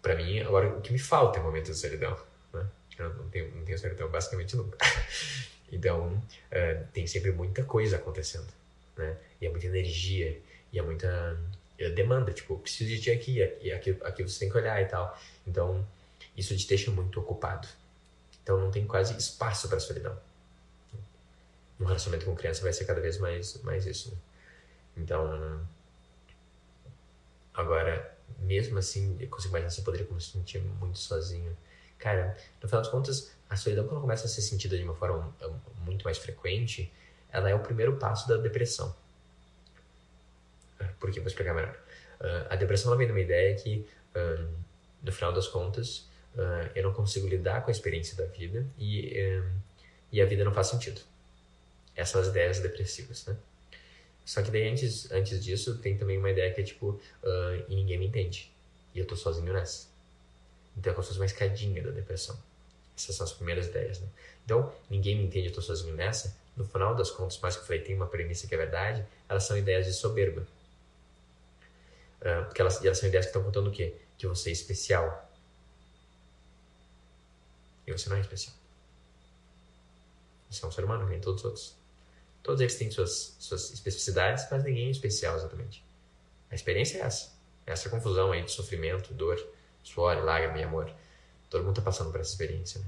para 0.00 0.16
mim, 0.16 0.40
agora, 0.40 0.76
o 0.76 0.80
que 0.80 0.92
me 0.92 0.98
falta 0.98 1.38
é 1.38 1.42
momento 1.42 1.66
de 1.66 1.76
solidão, 1.76 2.18
né? 2.52 2.66
Eu 2.98 3.14
não 3.14 3.28
tenho, 3.28 3.54
não 3.54 3.64
tenho 3.64 3.78
solidão 3.78 4.08
basicamente 4.08 4.56
nunca. 4.56 4.76
então, 5.72 6.08
uh, 6.12 6.86
tem 6.92 7.06
sempre 7.06 7.32
muita 7.32 7.64
coisa 7.64 7.96
acontecendo, 7.96 8.52
né? 8.96 9.16
E 9.40 9.46
é 9.46 9.50
muita 9.50 9.66
energia, 9.66 10.38
e 10.70 10.78
é 10.78 10.82
muita 10.82 11.36
é 11.78 11.90
demanda, 11.90 12.32
tipo, 12.32 12.58
preciso 12.58 12.90
de 12.90 13.00
ti 13.00 13.10
aqui, 13.10 13.38
e 13.60 13.72
aqui, 13.72 13.96
aqui 14.02 14.22
você 14.22 14.40
tem 14.40 14.50
que 14.50 14.56
olhar 14.56 14.80
e 14.80 14.84
tal. 14.84 15.18
Então, 15.46 15.84
isso 16.36 16.56
te 16.56 16.68
deixa 16.68 16.90
muito 16.90 17.18
ocupado. 17.18 17.66
Então, 18.42 18.60
não 18.60 18.70
tem 18.70 18.86
quase 18.86 19.16
espaço 19.16 19.68
para 19.68 19.80
solidão. 19.80 20.16
Um 21.80 21.84
relacionamento 21.84 22.26
com 22.26 22.36
criança 22.36 22.62
vai 22.62 22.72
ser 22.72 22.84
cada 22.84 23.00
vez 23.00 23.18
mais, 23.18 23.60
mais 23.62 23.86
isso. 23.86 24.10
Né? 24.10 24.16
Então, 24.98 25.66
agora, 27.54 28.16
mesmo 28.38 28.78
assim, 28.78 29.16
eu 29.18 29.28
consigo 29.28 29.52
imaginar 29.52 29.70
se 29.70 29.80
eu 29.80 29.84
poderia 29.84 30.06
me 30.08 30.20
sentir 30.20 30.60
muito 30.60 30.98
sozinho. 30.98 31.56
Cara, 31.98 32.36
no 32.62 32.68
final 32.68 32.82
das 32.82 32.90
contas, 32.90 33.32
a 33.52 33.56
solidão, 33.56 33.86
quando 33.86 34.00
começa 34.00 34.24
a 34.24 34.28
ser 34.28 34.40
sentida 34.40 34.78
de 34.78 34.82
uma 34.82 34.94
forma 34.94 35.30
muito 35.84 36.04
mais 36.04 36.16
frequente, 36.16 36.90
ela 37.30 37.50
é 37.50 37.54
o 37.54 37.60
primeiro 37.60 37.98
passo 37.98 38.26
da 38.26 38.38
depressão. 38.38 38.94
Por 40.98 41.10
que? 41.10 41.20
Vou 41.20 41.28
explicar 41.28 41.52
melhor. 41.52 41.76
Uh, 42.18 42.46
a 42.48 42.56
depressão 42.56 42.96
vem 42.96 43.06
de 43.06 43.12
uma 43.12 43.20
ideia 43.20 43.54
que, 43.54 43.86
uh, 44.16 44.48
no 45.02 45.12
final 45.12 45.34
das 45.34 45.46
contas, 45.48 46.08
uh, 46.34 46.70
eu 46.74 46.82
não 46.82 46.94
consigo 46.94 47.28
lidar 47.28 47.62
com 47.62 47.68
a 47.68 47.72
experiência 47.72 48.16
da 48.16 48.24
vida 48.24 48.66
e, 48.78 49.42
e 50.10 50.22
a 50.22 50.24
vida 50.24 50.44
não 50.44 50.54
faz 50.54 50.68
sentido. 50.68 51.02
Essas 51.94 52.08
são 52.12 52.20
as 52.22 52.28
ideias 52.28 52.58
depressivas, 52.58 53.26
né? 53.26 53.36
Só 54.24 54.40
que 54.40 54.50
daí, 54.50 54.66
antes, 54.66 55.10
antes 55.12 55.44
disso, 55.44 55.76
tem 55.78 55.98
também 55.98 56.16
uma 56.16 56.30
ideia 56.30 56.50
que 56.54 56.60
é 56.60 56.64
tipo, 56.64 56.98
e 57.68 57.74
ninguém 57.74 57.98
me 57.98 58.06
entende. 58.06 58.50
E 58.94 59.00
eu 59.00 59.04
tô 59.04 59.14
sozinho 59.16 59.52
nessa. 59.52 59.88
Então 60.76 60.92
é 60.92 60.94
como 60.94 61.02
se 61.02 61.08
fosse 61.08 61.20
uma 61.20 61.26
escadinha 61.26 61.82
da 61.82 61.90
depressão. 61.90 62.38
Essas 62.96 63.16
são 63.16 63.24
as 63.24 63.32
primeiras 63.32 63.66
ideias, 63.66 64.00
né? 64.00 64.08
Então, 64.44 64.72
ninguém 64.90 65.16
me 65.16 65.24
entende, 65.24 65.48
eu 65.48 65.52
tô 65.52 65.62
sozinho 65.62 65.94
nessa. 65.94 66.36
No 66.56 66.64
final 66.64 66.94
das 66.94 67.10
contas, 67.10 67.38
mais 67.40 67.56
que 67.56 67.62
eu 67.62 67.66
falei, 67.66 67.82
tem 67.82 67.94
uma 67.94 68.06
premissa 68.06 68.46
que 68.46 68.54
é 68.54 68.58
verdade, 68.58 69.06
elas 69.28 69.44
são 69.44 69.56
ideias 69.56 69.86
de 69.86 69.92
soberba. 69.92 70.46
Uh, 72.20 72.44
porque 72.44 72.60
elas, 72.60 72.84
elas 72.84 72.98
são 72.98 73.08
ideias 73.08 73.26
que 73.26 73.30
estão 73.30 73.42
contando 73.42 73.68
o 73.68 73.72
quê? 73.72 73.96
Que 74.18 74.26
você 74.26 74.50
é 74.50 74.52
especial. 74.52 75.30
E 77.86 77.92
você 77.92 78.08
não 78.08 78.16
é 78.16 78.20
especial. 78.20 78.54
Você 80.50 80.64
é 80.64 80.68
um 80.68 80.70
ser 80.70 80.84
humano, 80.84 81.08
nem 81.08 81.20
todos 81.20 81.40
os 81.40 81.44
outros. 81.44 81.74
Todos 82.42 82.60
eles 82.60 82.76
têm 82.76 82.90
suas, 82.90 83.36
suas 83.38 83.72
especificidades, 83.72 84.46
mas 84.50 84.62
ninguém 84.64 84.88
é 84.88 84.90
especial 84.90 85.36
exatamente. 85.36 85.84
A 86.50 86.54
experiência 86.54 86.98
é 86.98 87.00
essa. 87.00 87.32
Essa 87.66 87.88
confusão 87.88 88.32
aí 88.32 88.42
de 88.42 88.50
sofrimento, 88.50 89.14
dor, 89.14 89.42
suor, 89.82 90.22
lágrima 90.22 90.58
e 90.58 90.62
amor. 90.62 90.92
Todo 91.52 91.64
mundo 91.64 91.78
está 91.78 91.82
passando 91.82 92.10
por 92.10 92.18
essa 92.18 92.30
experiência, 92.30 92.80
né? 92.80 92.86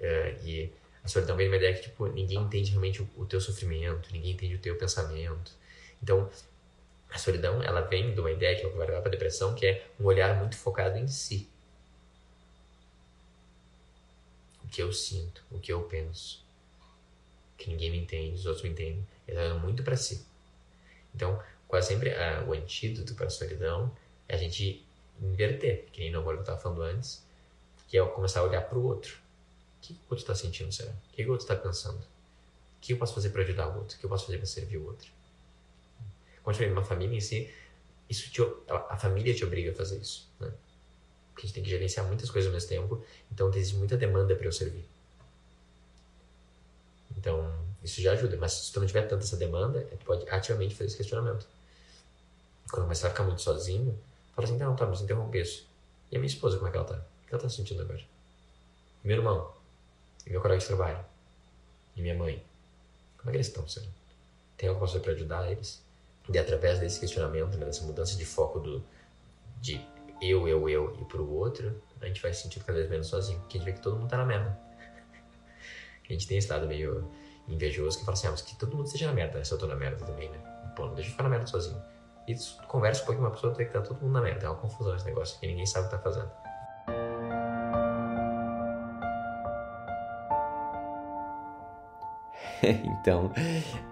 Uh, 0.00 0.46
e 0.46 0.72
a 1.04 1.08
solidão 1.08 1.36
vem 1.36 1.48
uma 1.48 1.56
ideia 1.56 1.74
que, 1.74 1.82
tipo, 1.82 2.06
ninguém 2.06 2.38
entende 2.38 2.70
realmente 2.70 3.02
o, 3.02 3.08
o 3.18 3.26
teu 3.26 3.42
sofrimento, 3.42 4.10
ninguém 4.10 4.32
entende 4.32 4.54
o 4.54 4.58
teu 4.58 4.74
pensamento. 4.78 5.52
Então, 6.02 6.30
a 7.10 7.18
solidão, 7.18 7.62
ela 7.62 7.82
vem 7.82 8.14
de 8.14 8.20
uma 8.20 8.30
ideia 8.32 8.58
que 8.58 8.66
vai 8.68 8.86
levar 8.86 9.00
para 9.00 9.10
a 9.10 9.12
depressão, 9.12 9.54
que 9.54 9.66
é 9.66 9.86
um 10.00 10.06
olhar 10.06 10.34
muito 10.38 10.56
focado 10.56 10.96
em 10.96 11.06
si. 11.06 11.46
O 14.64 14.68
que 14.68 14.82
eu 14.82 14.90
sinto, 14.90 15.44
o 15.50 15.58
que 15.58 15.70
eu 15.70 15.82
penso. 15.82 16.42
Que 17.58 17.68
ninguém 17.68 17.90
me 17.90 17.98
entende, 17.98 18.36
os 18.36 18.46
outros 18.46 18.64
me 18.64 18.70
entendem. 18.70 19.06
Ele 19.26 19.38
olha 19.38 19.54
muito 19.54 19.82
para 19.82 19.94
si. 19.94 20.24
Então, 21.14 21.38
quase 21.66 21.88
sempre 21.88 22.14
ah, 22.14 22.44
o 22.48 22.54
antídoto 22.54 23.14
para 23.14 23.26
a 23.26 23.30
solidão 23.30 23.94
é 24.26 24.36
a 24.36 24.38
gente 24.38 24.82
inverter, 25.20 25.84
que 25.92 26.00
nem 26.00 26.10
que 26.10 26.16
eu 26.16 26.40
estava 26.40 26.58
falando 26.58 26.82
antes, 26.82 27.22
que 27.88 27.98
é 27.98 28.06
começar 28.06 28.40
a 28.40 28.44
olhar 28.44 28.62
para 28.62 28.78
o 28.78 28.84
outro. 28.84 29.16
O 29.78 29.80
que 29.80 29.92
o 29.92 29.96
outro 30.10 30.18
está 30.18 30.34
sentindo, 30.34 30.70
será? 30.70 30.90
O 30.90 31.16
que 31.16 31.24
o 31.24 31.30
outro 31.30 31.44
está 31.44 31.56
pensando? 31.56 31.98
O 31.98 32.80
que 32.80 32.92
eu 32.92 32.98
posso 32.98 33.14
fazer 33.14 33.30
para 33.30 33.42
ajudar 33.42 33.68
o 33.68 33.78
outro? 33.78 33.96
O 33.96 34.00
que 34.00 34.04
eu 34.04 34.10
posso 34.10 34.26
fazer 34.26 34.36
para 34.36 34.46
servir 34.46 34.76
o 34.76 34.86
outro? 34.86 35.10
Quando 36.42 36.62
uma 36.72 36.84
família 36.84 37.16
em 37.16 37.20
si, 37.20 37.52
isso 38.08 38.30
te, 38.30 38.40
a, 38.70 38.94
a, 38.94 38.96
família 38.96 39.34
te 39.34 39.44
obriga 39.44 39.70
a 39.70 39.74
fazer 39.74 39.98
isso, 39.98 40.28
né? 40.40 40.50
Porque 41.32 41.42
a 41.42 41.46
gente 41.46 41.54
tem 41.54 41.62
que 41.62 41.70
gerenciar 41.70 42.06
muitas 42.06 42.30
coisas 42.30 42.48
ao 42.48 42.54
mesmo 42.54 42.68
tempo, 42.68 43.04
então 43.30 43.50
tem 43.50 43.64
muita 43.74 43.96
demanda 43.96 44.34
para 44.34 44.46
eu 44.46 44.52
servir. 44.52 44.84
Então, 47.16 47.52
isso 47.82 48.00
já 48.00 48.12
ajuda, 48.12 48.36
mas 48.36 48.52
se 48.52 48.72
tu 48.72 48.80
não 48.80 48.86
tiver 48.86 49.02
tanta 49.02 49.24
essa 49.24 49.36
demanda, 49.36 49.86
pode 50.04 50.28
ativamente 50.30 50.74
fazer 50.74 50.86
esse 50.86 50.96
questionamento. 50.96 51.46
Quando 52.70 52.84
começar 52.84 53.08
a 53.08 53.10
ficar 53.10 53.24
muito 53.24 53.42
sozinho, 53.42 53.98
fala 54.34 54.48
assim, 54.48 54.56
não, 54.56 54.74
tá, 54.74 54.86
mas 54.86 55.00
interrompe 55.00 55.40
isso. 55.40 55.66
E 56.10 56.16
a 56.16 56.18
minha 56.18 56.28
esposa, 56.28 56.56
como 56.56 56.68
é 56.68 56.70
que 56.70 56.76
ela 56.76 56.86
tá? 56.86 57.04
O 57.28 57.30
que 57.30 57.34
ela 57.34 57.42
tá 57.42 57.48
sentindo 57.50 57.82
agora? 57.82 58.00
Meu 59.04 59.18
irmão? 59.18 59.52
E 60.26 60.30
meu 60.30 60.40
colega 60.40 60.58
de 60.58 60.66
trabalho? 60.66 61.04
E 61.94 62.00
minha 62.00 62.14
mãe? 62.14 62.42
Como 63.18 63.28
é 63.28 63.32
que 63.32 63.36
eles 63.36 63.48
estão, 63.48 63.68
senhor? 63.68 63.86
Tem 64.56 64.66
alguma 64.66 64.88
coisa 64.88 64.98
para 64.98 65.12
ajudar 65.12 65.50
eles? 65.50 65.82
E 66.32 66.38
através 66.38 66.78
desse 66.78 66.98
questionamento, 66.98 67.58
né, 67.58 67.66
dessa 67.66 67.84
mudança 67.84 68.16
de 68.16 68.24
foco 68.24 68.58
do, 68.58 68.82
de 69.60 69.78
eu, 70.22 70.48
eu, 70.48 70.70
eu 70.70 70.96
e 70.98 71.04
pro 71.04 71.30
outro, 71.30 71.82
a 72.00 72.06
gente 72.06 72.22
vai 72.22 72.32
se 72.32 72.44
sentir 72.44 72.64
cada 72.64 72.78
vez 72.78 72.88
menos 72.88 73.08
sozinho. 73.08 73.38
Porque 73.40 73.58
a 73.58 73.60
gente 73.60 73.66
vê 73.66 73.76
que 73.76 73.82
todo 73.82 73.96
mundo 73.96 74.08
tá 74.08 74.16
na 74.16 74.24
merda. 74.24 74.58
A 76.08 76.12
gente 76.12 76.26
tem 76.26 76.38
esse 76.38 76.50
lado 76.50 76.66
meio 76.66 77.10
invejoso 77.46 77.98
que 77.98 78.04
fala 78.06 78.16
assim, 78.16 78.26
ah, 78.28 78.30
mas 78.30 78.40
que 78.40 78.56
todo 78.56 78.74
mundo 78.74 78.86
esteja 78.86 79.06
na 79.06 79.12
merda? 79.12 79.44
Se 79.44 79.52
eu 79.52 79.58
tô 79.58 79.66
na 79.66 79.76
merda 79.76 80.02
também, 80.06 80.30
né? 80.30 80.38
Pô, 80.74 80.86
não 80.86 80.94
deixa 80.94 81.08
eu 81.08 81.12
ficar 81.12 81.24
na 81.24 81.28
merda 81.28 81.46
sozinho. 81.46 81.78
E 82.26 82.34
conversa 82.66 83.02
um 83.02 83.06
pouco 83.06 83.20
com 83.20 83.26
uma 83.26 83.34
pessoa, 83.34 83.54
tem 83.54 83.66
que 83.66 83.72
tá 83.72 83.82
todo 83.82 84.00
mundo 84.00 84.12
na 84.12 84.22
merda. 84.22 84.46
É 84.46 84.48
uma 84.48 84.56
confusão 84.56 84.96
esse 84.96 85.04
negócio, 85.04 85.38
que 85.38 85.46
ninguém 85.46 85.66
sabe 85.66 85.86
o 85.86 85.90
que 85.90 85.96
tá 85.96 86.02
fazendo. 86.02 86.30
então, 93.00 93.32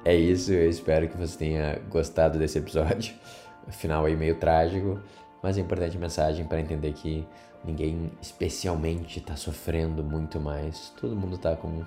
é 0.05 0.15
isso. 0.15 0.53
Eu 0.53 0.69
espero 0.69 1.09
que 1.09 1.17
você 1.17 1.37
tenha 1.39 1.79
gostado 1.91 2.39
desse 2.39 2.59
episódio. 2.59 3.15
Final 3.69 4.05
aí 4.05 4.17
meio 4.17 4.37
trágico, 4.37 5.01
mas 5.43 5.59
é 5.59 5.61
importante 5.61 5.99
mensagem 5.99 6.45
para 6.47 6.61
entender 6.61 6.93
que 6.93 7.27
ninguém 7.65 8.13
especialmente 8.23 9.19
está 9.19 9.35
sofrendo 9.35 10.05
muito 10.05 10.39
mais. 10.39 10.93
Todo 11.01 11.17
mundo 11.17 11.35
está 11.35 11.57
com 11.57 11.83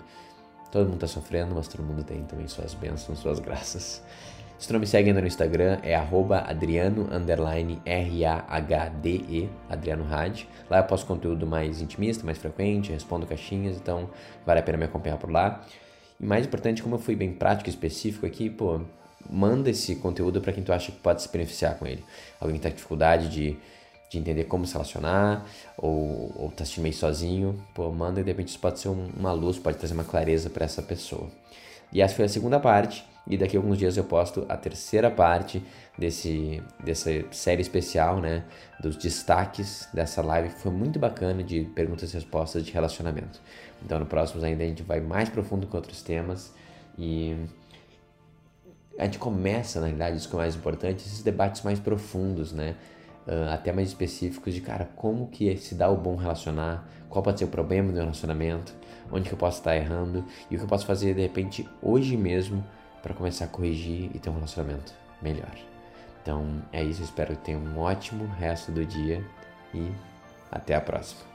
todo 0.71 0.87
mundo 0.87 0.99
tá 0.99 1.07
sofrendo, 1.07 1.55
mas 1.55 1.67
todo 1.67 1.81
mundo 1.81 2.03
tem 2.03 2.23
também 2.23 2.47
suas 2.47 2.73
bênçãos, 2.73 3.19
suas 3.19 3.39
graças. 3.39 4.03
Se 4.59 4.67
tu 4.67 4.73
não 4.73 4.79
me 4.81 4.85
segue 4.85 5.07
ainda 5.07 5.21
no 5.21 5.27
Instagram, 5.27 5.79
é 5.83 5.95
adriano, 5.95 7.07
R-A-H-D-E, 7.85 9.49
Adriano 9.69 10.05
Had. 10.13 10.45
Lá 10.69 10.79
eu 10.79 10.83
posto 10.83 11.07
conteúdo 11.07 11.47
mais 11.47 11.81
intimista, 11.81 12.25
mais 12.25 12.37
frequente, 12.37 12.91
respondo 12.91 13.25
caixinhas, 13.25 13.77
então 13.77 14.09
vale 14.45 14.59
a 14.59 14.63
pena 14.63 14.77
me 14.77 14.83
acompanhar 14.83 15.17
por 15.17 15.31
lá. 15.31 15.63
E 16.19 16.25
mais 16.25 16.45
importante, 16.45 16.83
como 16.83 16.95
eu 16.95 16.99
fui 16.99 17.15
bem 17.15 17.33
prático 17.33 17.69
e 17.69 17.71
específico 17.71 18.25
aqui, 18.25 18.49
pô, 18.49 18.81
manda 19.29 19.69
esse 19.69 19.95
conteúdo 19.95 20.41
para 20.41 20.53
quem 20.53 20.63
tu 20.63 20.73
acha 20.73 20.91
que 20.91 20.99
pode 20.99 21.21
se 21.21 21.31
beneficiar 21.31 21.77
com 21.77 21.87
ele. 21.87 22.03
Alguém 22.39 22.57
que 22.57 22.61
tá 22.61 22.69
com 22.69 22.75
dificuldade 22.75 23.29
de 23.29 23.57
de 24.09 24.17
entender 24.17 24.45
como 24.45 24.65
se 24.65 24.73
relacionar, 24.73 25.45
ou, 25.77 26.33
ou 26.35 26.51
tá 26.51 26.65
se 26.65 26.81
meio 26.81 26.93
sozinho, 26.93 27.63
pô, 27.75 27.91
manda 27.91 28.19
e 28.19 28.23
de 28.23 28.31
repente 28.31 28.47
isso 28.49 28.59
pode 28.59 28.79
ser 28.79 28.89
um, 28.89 29.07
uma 29.15 29.31
luz, 29.31 29.59
pode 29.59 29.77
trazer 29.77 29.93
uma 29.93 30.03
clareza 30.03 30.49
para 30.49 30.65
essa 30.65 30.81
pessoa. 30.81 31.29
E 31.93 32.01
essa 32.01 32.15
foi 32.15 32.25
a 32.25 32.29
segunda 32.29 32.59
parte, 32.59 33.05
e 33.29 33.37
daqui 33.37 33.55
a 33.55 33.59
alguns 33.59 33.77
dias 33.77 33.95
eu 33.95 34.03
posto 34.03 34.45
a 34.49 34.57
terceira 34.57 35.11
parte 35.11 35.63
desse, 35.97 36.61
dessa 36.83 37.09
série 37.31 37.61
especial, 37.61 38.19
né, 38.19 38.43
dos 38.81 38.95
destaques 38.95 39.87
dessa 39.93 40.21
live, 40.21 40.49
que 40.49 40.59
foi 40.59 40.71
muito 40.71 40.97
bacana 40.97 41.43
de 41.43 41.63
perguntas 41.75 42.11
e 42.11 42.15
respostas 42.15 42.65
de 42.65 42.71
relacionamento. 42.71 43.39
Então 43.85 43.99
no 43.99 44.05
próximo 44.05 44.43
ainda 44.43 44.63
a 44.63 44.67
gente 44.67 44.83
vai 44.83 44.99
mais 44.99 45.29
profundo 45.29 45.67
com 45.67 45.77
outros 45.77 46.01
temas 46.01 46.53
e 46.97 47.35
a 48.97 49.05
gente 49.05 49.19
começa, 49.19 49.79
na 49.79 49.85
realidade, 49.85 50.17
isso 50.17 50.27
que 50.27 50.35
é 50.35 50.39
mais 50.39 50.55
importante, 50.55 51.05
esses 51.05 51.21
debates 51.21 51.61
mais 51.61 51.79
profundos, 51.79 52.51
né? 52.51 52.75
uh, 53.29 53.53
até 53.53 53.71
mais 53.71 53.89
específicos 53.89 54.53
de, 54.53 54.61
cara, 54.61 54.89
como 54.95 55.27
que 55.27 55.55
se 55.57 55.75
dá 55.75 55.89
o 55.89 55.95
bom 55.95 56.15
relacionar, 56.15 56.87
qual 57.09 57.21
pode 57.21 57.39
ser 57.39 57.45
o 57.45 57.49
problema 57.49 57.91
do 57.91 57.99
relacionamento, 57.99 58.73
onde 59.11 59.29
que 59.29 59.33
eu 59.33 59.37
posso 59.37 59.59
estar 59.59 59.75
errando 59.75 60.25
e 60.49 60.55
o 60.55 60.57
que 60.57 60.63
eu 60.63 60.67
posso 60.67 60.85
fazer 60.85 61.13
de 61.13 61.21
repente 61.21 61.67
hoje 61.81 62.17
mesmo 62.17 62.63
para 63.01 63.13
começar 63.13 63.45
a 63.45 63.47
corrigir 63.47 64.11
e 64.13 64.19
ter 64.19 64.29
um 64.29 64.35
relacionamento 64.35 64.93
melhor. 65.21 65.55
Então 66.21 66.61
é 66.71 66.83
isso, 66.83 67.01
espero 67.01 67.35
que 67.35 67.43
tenha 67.43 67.57
um 67.57 67.79
ótimo 67.79 68.25
resto 68.35 68.71
do 68.71 68.85
dia 68.85 69.23
e 69.73 69.91
até 70.51 70.75
a 70.75 70.81
próxima. 70.81 71.28